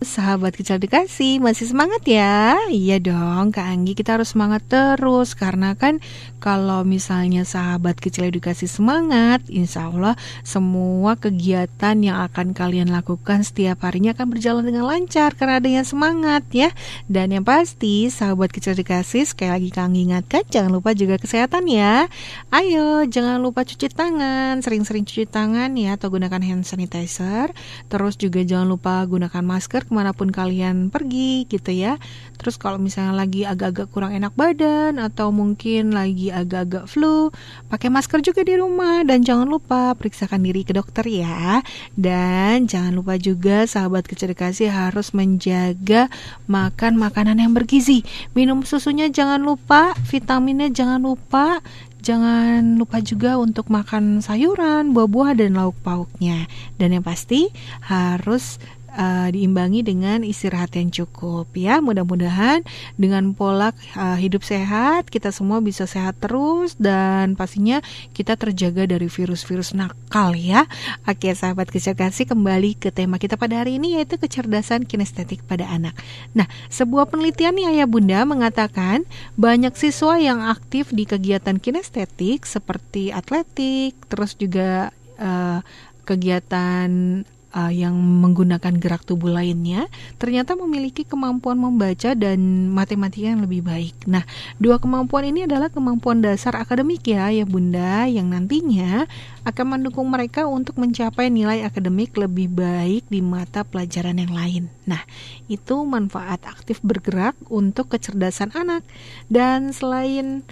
Sahabat 0.00 0.56
kecil 0.56 0.80
dikasih, 0.80 1.44
masih 1.44 1.68
semangat 1.68 2.00
ya? 2.08 2.56
Iya 2.72 2.96
dong, 3.04 3.52
Kak 3.52 3.68
Anggi 3.68 3.92
kita 3.92 4.16
harus 4.16 4.32
semangat 4.32 4.64
terus. 4.64 5.36
Karena 5.36 5.76
kan 5.76 6.00
kalau 6.40 6.88
misalnya 6.88 7.44
sahabat 7.44 8.00
kecil 8.00 8.32
edukasi 8.32 8.64
semangat 8.64 9.44
Insya 9.52 9.92
Allah 9.92 10.16
semua 10.40 11.20
kegiatan 11.20 12.00
yang 12.00 12.16
akan 12.16 12.56
kalian 12.56 12.88
lakukan 12.88 13.44
setiap 13.44 13.84
harinya 13.84 14.16
akan 14.16 14.32
berjalan 14.32 14.64
dengan 14.64 14.88
lancar 14.88 15.36
Karena 15.36 15.60
adanya 15.60 15.84
semangat 15.84 16.48
ya. 16.48 16.72
Dan 17.04 17.36
yang 17.36 17.44
pasti 17.44 18.08
sahabat 18.08 18.56
kecil 18.56 18.72
dikasih 18.72 19.28
sekali 19.28 19.52
lagi 19.52 19.68
Kak 19.68 19.84
Anggi 19.84 20.08
ingatkan 20.08 20.48
Jangan 20.48 20.72
lupa 20.72 20.96
juga 20.96 21.20
kesehatan 21.20 21.68
ya. 21.68 22.08
Ayo 22.48 23.04
jangan 23.04 23.36
lupa 23.36 23.68
cuci 23.68 23.92
tangan 23.92 24.64
Sering-sering 24.64 25.04
cuci 25.04 25.28
tangan 25.28 25.76
ya 25.76 26.00
Atau 26.00 26.08
gunakan 26.08 26.40
hand 26.40 26.64
sanitizer. 26.64 27.52
Terus 27.92 28.16
juga 28.16 28.40
jangan 28.40 28.64
lupa 28.64 29.04
gunakan 29.04 29.44
masker 29.44 29.89
ke 29.90 29.92
mana 29.98 30.14
pun 30.14 30.30
kalian 30.30 30.94
pergi 30.94 31.50
gitu 31.50 31.74
ya. 31.74 31.98
Terus 32.38 32.54
kalau 32.54 32.78
misalnya 32.78 33.18
lagi 33.18 33.42
agak-agak 33.42 33.90
kurang 33.90 34.14
enak 34.14 34.30
badan 34.38 35.02
atau 35.02 35.34
mungkin 35.34 35.90
lagi 35.90 36.30
agak-agak 36.30 36.86
flu 36.86 37.34
pakai 37.66 37.90
masker 37.90 38.22
juga 38.22 38.46
di 38.46 38.54
rumah. 38.54 39.02
Dan 39.02 39.26
jangan 39.26 39.50
lupa 39.50 39.98
periksakan 39.98 40.46
diri 40.46 40.62
ke 40.62 40.70
dokter 40.70 41.02
ya. 41.10 41.58
Dan 41.98 42.70
jangan 42.70 42.94
lupa 42.94 43.18
juga 43.18 43.66
sahabat 43.66 44.06
kecil 44.06 44.38
kasih 44.38 44.70
harus 44.70 45.10
menjaga 45.10 46.06
makan 46.46 46.94
makanan 46.94 47.42
yang 47.42 47.50
bergizi. 47.50 48.06
Minum 48.38 48.62
susunya 48.62 49.10
jangan 49.10 49.42
lupa 49.42 49.98
vitaminnya 50.06 50.70
jangan 50.70 51.02
lupa. 51.02 51.58
Jangan 52.00 52.80
lupa 52.80 53.04
juga 53.04 53.36
untuk 53.36 53.68
makan 53.68 54.24
sayuran, 54.24 54.96
buah-buah, 54.96 55.36
dan 55.36 55.52
lauk 55.52 55.76
pauknya. 55.84 56.48
Dan 56.80 56.96
yang 56.96 57.04
pasti 57.04 57.52
harus 57.84 58.56
uh, 58.94 59.28
diimbangi 59.30 59.86
dengan 59.86 60.22
istirahat 60.26 60.74
yang 60.76 60.90
cukup 60.90 61.50
ya. 61.54 61.78
Mudah-mudahan 61.78 62.66
dengan 62.98 63.32
pola 63.34 63.70
uh, 63.96 64.18
hidup 64.18 64.42
sehat 64.42 65.08
kita 65.08 65.30
semua 65.30 65.62
bisa 65.62 65.86
sehat 65.86 66.18
terus 66.18 66.74
dan 66.76 67.34
pastinya 67.34 67.82
kita 68.14 68.34
terjaga 68.34 68.86
dari 68.86 69.06
virus-virus 69.06 69.74
nakal 69.74 70.34
ya. 70.34 70.66
Oke, 71.06 71.32
sahabat 71.32 71.70
kecil 71.70 71.94
kasih 71.94 72.26
kembali 72.28 72.78
ke 72.78 72.90
tema 72.90 73.16
kita 73.16 73.38
pada 73.38 73.62
hari 73.62 73.78
ini 73.78 73.98
yaitu 73.98 74.18
kecerdasan 74.18 74.86
kinestetik 74.86 75.42
pada 75.46 75.66
anak. 75.70 75.94
Nah, 76.34 76.46
sebuah 76.70 77.10
penelitian 77.10 77.56
nih 77.56 77.66
Ayah 77.76 77.88
Bunda 77.88 78.22
mengatakan 78.26 79.06
banyak 79.34 79.74
siswa 79.74 80.18
yang 80.18 80.42
aktif 80.42 80.90
di 80.94 81.06
kegiatan 81.06 81.58
kinestetik 81.58 82.46
seperti 82.46 83.10
atletik, 83.14 83.94
terus 84.06 84.34
juga 84.36 84.90
uh, 85.18 85.60
kegiatan 86.04 87.22
uh, 87.54 87.72
yang 87.72 87.94
menggunakan 87.94 88.74
gerak 88.78 89.02
tubuh 89.06 89.30
lainnya 89.30 89.86
ternyata 90.16 90.54
memiliki 90.54 91.02
kemampuan 91.06 91.58
membaca 91.58 92.14
dan 92.14 92.70
matematika 92.70 93.34
yang 93.34 93.42
lebih 93.44 93.62
baik. 93.66 93.94
Nah, 94.06 94.24
dua 94.58 94.78
kemampuan 94.78 95.28
ini 95.28 95.46
adalah 95.46 95.68
kemampuan 95.70 96.22
dasar 96.22 96.56
akademik 96.58 97.04
ya, 97.06 97.30
ya 97.30 97.44
Bunda, 97.46 98.06
yang 98.06 98.30
nantinya 98.30 99.06
akan 99.46 99.66
mendukung 99.78 100.08
mereka 100.10 100.44
untuk 100.46 100.76
mencapai 100.76 101.32
nilai 101.32 101.64
akademik 101.64 102.14
lebih 102.18 102.52
baik 102.52 103.08
di 103.08 103.20
mata 103.24 103.64
pelajaran 103.64 104.20
yang 104.20 104.32
lain. 104.32 104.64
Nah, 104.84 105.02
itu 105.48 105.82
manfaat 105.86 106.44
aktif 106.44 106.82
bergerak 106.84 107.34
untuk 107.48 107.92
kecerdasan 107.92 108.52
anak. 108.52 108.84
Dan 109.26 109.72
selain 109.72 110.44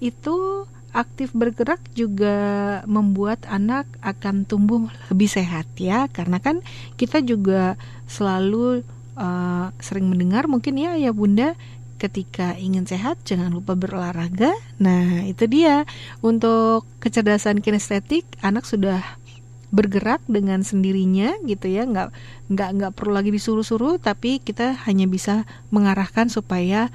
itu 0.00 0.64
aktif 0.90 1.30
bergerak 1.30 1.80
juga 1.94 2.36
membuat 2.84 3.46
anak 3.46 3.86
akan 4.02 4.44
tumbuh 4.46 4.90
lebih 5.10 5.30
sehat 5.30 5.66
ya. 5.78 6.10
Karena 6.10 6.42
kan 6.42 6.62
kita 6.98 7.22
juga 7.22 7.78
selalu 8.10 8.82
uh, 9.14 9.70
sering 9.78 10.10
mendengar 10.10 10.50
mungkin 10.50 10.78
ya 10.78 10.98
ya 10.98 11.14
bunda 11.14 11.54
ketika 12.00 12.56
ingin 12.56 12.88
sehat 12.88 13.20
jangan 13.28 13.52
lupa 13.52 13.76
berolahraga. 13.76 14.50
Nah 14.80 15.22
itu 15.28 15.44
dia. 15.46 15.84
Untuk 16.24 16.88
kecerdasan 16.98 17.60
kinestetik 17.60 18.24
anak 18.40 18.64
sudah 18.64 19.04
bergerak 19.70 20.24
dengan 20.26 20.64
sendirinya 20.66 21.36
gitu 21.46 21.70
ya. 21.70 21.86
Nggak 21.86 22.08
nggak 22.50 22.70
nggak 22.80 22.92
perlu 22.96 23.14
lagi 23.14 23.30
disuruh-suruh 23.30 24.00
tapi 24.02 24.40
kita 24.42 24.74
hanya 24.88 25.06
bisa 25.06 25.46
mengarahkan 25.70 26.32
supaya 26.32 26.88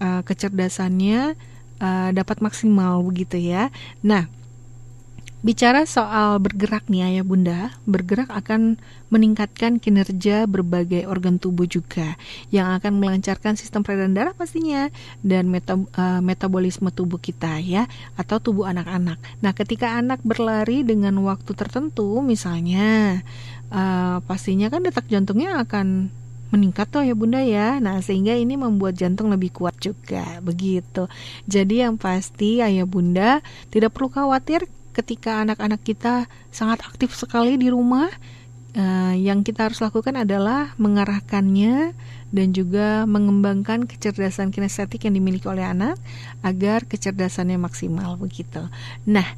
uh, 0.00 0.22
kecerdasannya 0.24 1.51
uh, 1.82 2.14
dapat 2.14 2.38
maksimal 2.38 3.02
begitu 3.02 3.42
ya. 3.42 3.74
Nah, 4.06 4.30
Bicara 5.42 5.82
soal 5.90 6.38
bergerak 6.38 6.86
nih 6.86 7.02
ayah 7.02 7.26
bunda, 7.26 7.74
bergerak 7.82 8.30
akan 8.30 8.78
meningkatkan 9.10 9.82
kinerja 9.82 10.46
berbagai 10.46 11.02
organ 11.10 11.42
tubuh 11.42 11.66
juga 11.66 12.14
yang 12.54 12.70
akan 12.78 13.02
melancarkan 13.02 13.58
sistem 13.58 13.82
peredaran 13.82 14.14
darah 14.14 14.38
pastinya 14.38 14.86
dan 15.26 15.50
meta, 15.50 15.74
uh, 15.74 16.22
metabolisme 16.22 16.94
tubuh 16.94 17.18
kita 17.18 17.58
ya 17.58 17.90
atau 18.14 18.38
tubuh 18.38 18.70
anak-anak. 18.70 19.18
Nah, 19.42 19.50
ketika 19.50 19.98
anak 19.98 20.22
berlari 20.22 20.86
dengan 20.86 21.18
waktu 21.26 21.58
tertentu 21.58 22.22
misalnya 22.22 23.18
uh, 23.74 24.22
pastinya 24.22 24.70
kan 24.70 24.86
detak 24.86 25.10
jantungnya 25.10 25.58
akan 25.58 26.14
meningkat 26.52 26.92
tuh 26.92 27.02
ya 27.02 27.16
bunda 27.16 27.40
ya. 27.40 27.80
Nah 27.80 27.98
sehingga 28.04 28.36
ini 28.36 28.60
membuat 28.60 29.00
jantung 29.00 29.32
lebih 29.32 29.50
kuat 29.50 29.74
juga. 29.80 30.38
Begitu. 30.44 31.08
Jadi 31.48 31.82
yang 31.82 31.96
pasti 31.96 32.60
ayah 32.60 32.84
bunda 32.84 33.40
tidak 33.72 33.96
perlu 33.96 34.12
khawatir 34.12 34.68
ketika 34.92 35.40
anak-anak 35.42 35.80
kita 35.80 36.28
sangat 36.52 36.84
aktif 36.84 37.16
sekali 37.16 37.56
di 37.56 37.72
rumah, 37.72 38.12
uh, 38.76 39.16
yang 39.16 39.40
kita 39.40 39.72
harus 39.72 39.80
lakukan 39.80 40.20
adalah 40.20 40.76
mengarahkannya 40.76 41.96
dan 42.32 42.48
juga 42.52 43.08
mengembangkan 43.08 43.88
kecerdasan 43.88 44.52
kinestetik 44.52 45.08
yang 45.08 45.16
dimiliki 45.16 45.48
oleh 45.48 45.64
anak 45.64 45.96
agar 46.44 46.84
kecerdasannya 46.84 47.56
maksimal. 47.56 48.20
Begitu. 48.20 48.68
Nah, 49.08 49.28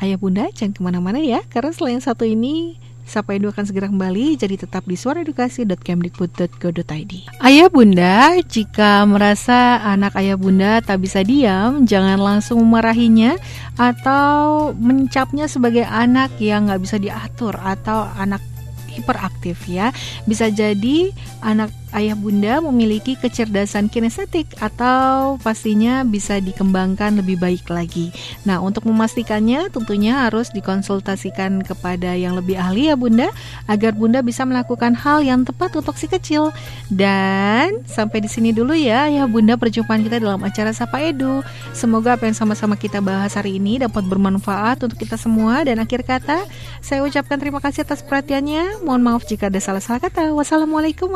ayah 0.00 0.16
bunda 0.16 0.48
jangan 0.52 0.72
ke 0.72 0.80
mana-mana 0.80 1.20
ya, 1.20 1.44
karena 1.52 1.72
selain 1.76 2.00
satu 2.00 2.24
ini 2.24 2.80
Sapa 3.08 3.32
Edu 3.32 3.48
akan 3.48 3.64
segera 3.64 3.88
kembali, 3.88 4.36
jadi 4.36 4.60
tetap 4.60 4.84
di 4.84 4.92
suaraedukasi.kemdikbud.go.id. 4.92 7.12
Ayah 7.40 7.68
bunda, 7.72 8.36
jika 8.44 9.08
merasa 9.08 9.80
anak 9.80 10.12
ayah 10.20 10.36
bunda 10.36 10.84
tak 10.84 11.00
bisa 11.00 11.24
diam, 11.24 11.88
jangan 11.88 12.20
langsung 12.20 12.60
memarahinya 12.60 13.40
atau 13.80 14.76
mencapnya 14.76 15.48
sebagai 15.48 15.88
anak 15.88 16.36
yang 16.36 16.68
nggak 16.68 16.84
bisa 16.84 17.00
diatur 17.00 17.56
atau 17.56 18.04
anak 18.20 18.44
hiperaktif 18.92 19.64
ya. 19.64 19.88
Bisa 20.28 20.52
jadi 20.52 21.08
anak 21.40 21.72
ayah 21.96 22.16
bunda 22.18 22.60
memiliki 22.60 23.16
kecerdasan 23.16 23.88
kinestetik 23.88 24.46
atau 24.60 25.40
pastinya 25.40 26.04
bisa 26.04 26.40
dikembangkan 26.40 27.20
lebih 27.20 27.40
baik 27.40 27.68
lagi. 27.68 28.12
Nah, 28.44 28.60
untuk 28.60 28.84
memastikannya 28.88 29.72
tentunya 29.72 30.28
harus 30.28 30.52
dikonsultasikan 30.52 31.64
kepada 31.64 32.12
yang 32.14 32.36
lebih 32.36 32.58
ahli 32.60 32.92
ya 32.92 32.96
bunda 32.96 33.28
agar 33.70 33.96
bunda 33.96 34.20
bisa 34.20 34.44
melakukan 34.44 34.92
hal 34.96 35.24
yang 35.24 35.44
tepat 35.44 35.76
untuk 35.78 35.96
si 35.96 36.10
kecil. 36.10 36.50
Dan 36.88 37.84
sampai 37.88 38.24
di 38.24 38.30
sini 38.30 38.50
dulu 38.52 38.72
ya 38.76 39.08
ya 39.08 39.24
bunda 39.28 39.54
perjumpaan 39.56 40.04
kita 40.04 40.20
dalam 40.20 40.40
acara 40.44 40.72
Sapa 40.72 41.00
Edu. 41.04 41.40
Semoga 41.72 42.16
apa 42.16 42.28
yang 42.28 42.36
sama-sama 42.36 42.74
kita 42.74 42.98
bahas 43.04 43.36
hari 43.36 43.60
ini 43.60 43.80
dapat 43.80 44.04
bermanfaat 44.04 44.84
untuk 44.84 44.98
kita 44.98 45.20
semua 45.20 45.62
dan 45.64 45.80
akhir 45.80 46.04
kata 46.04 46.44
saya 46.80 47.04
ucapkan 47.04 47.38
terima 47.40 47.60
kasih 47.60 47.84
atas 47.84 48.00
perhatiannya. 48.04 48.82
Mohon 48.84 49.02
maaf 49.04 49.22
jika 49.28 49.52
ada 49.52 49.60
salah-salah 49.60 50.00
kata. 50.02 50.32
Wassalamualaikum 50.32 51.10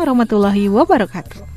warahmatullahi 0.69 0.69
wabarakatuh. 0.69 1.53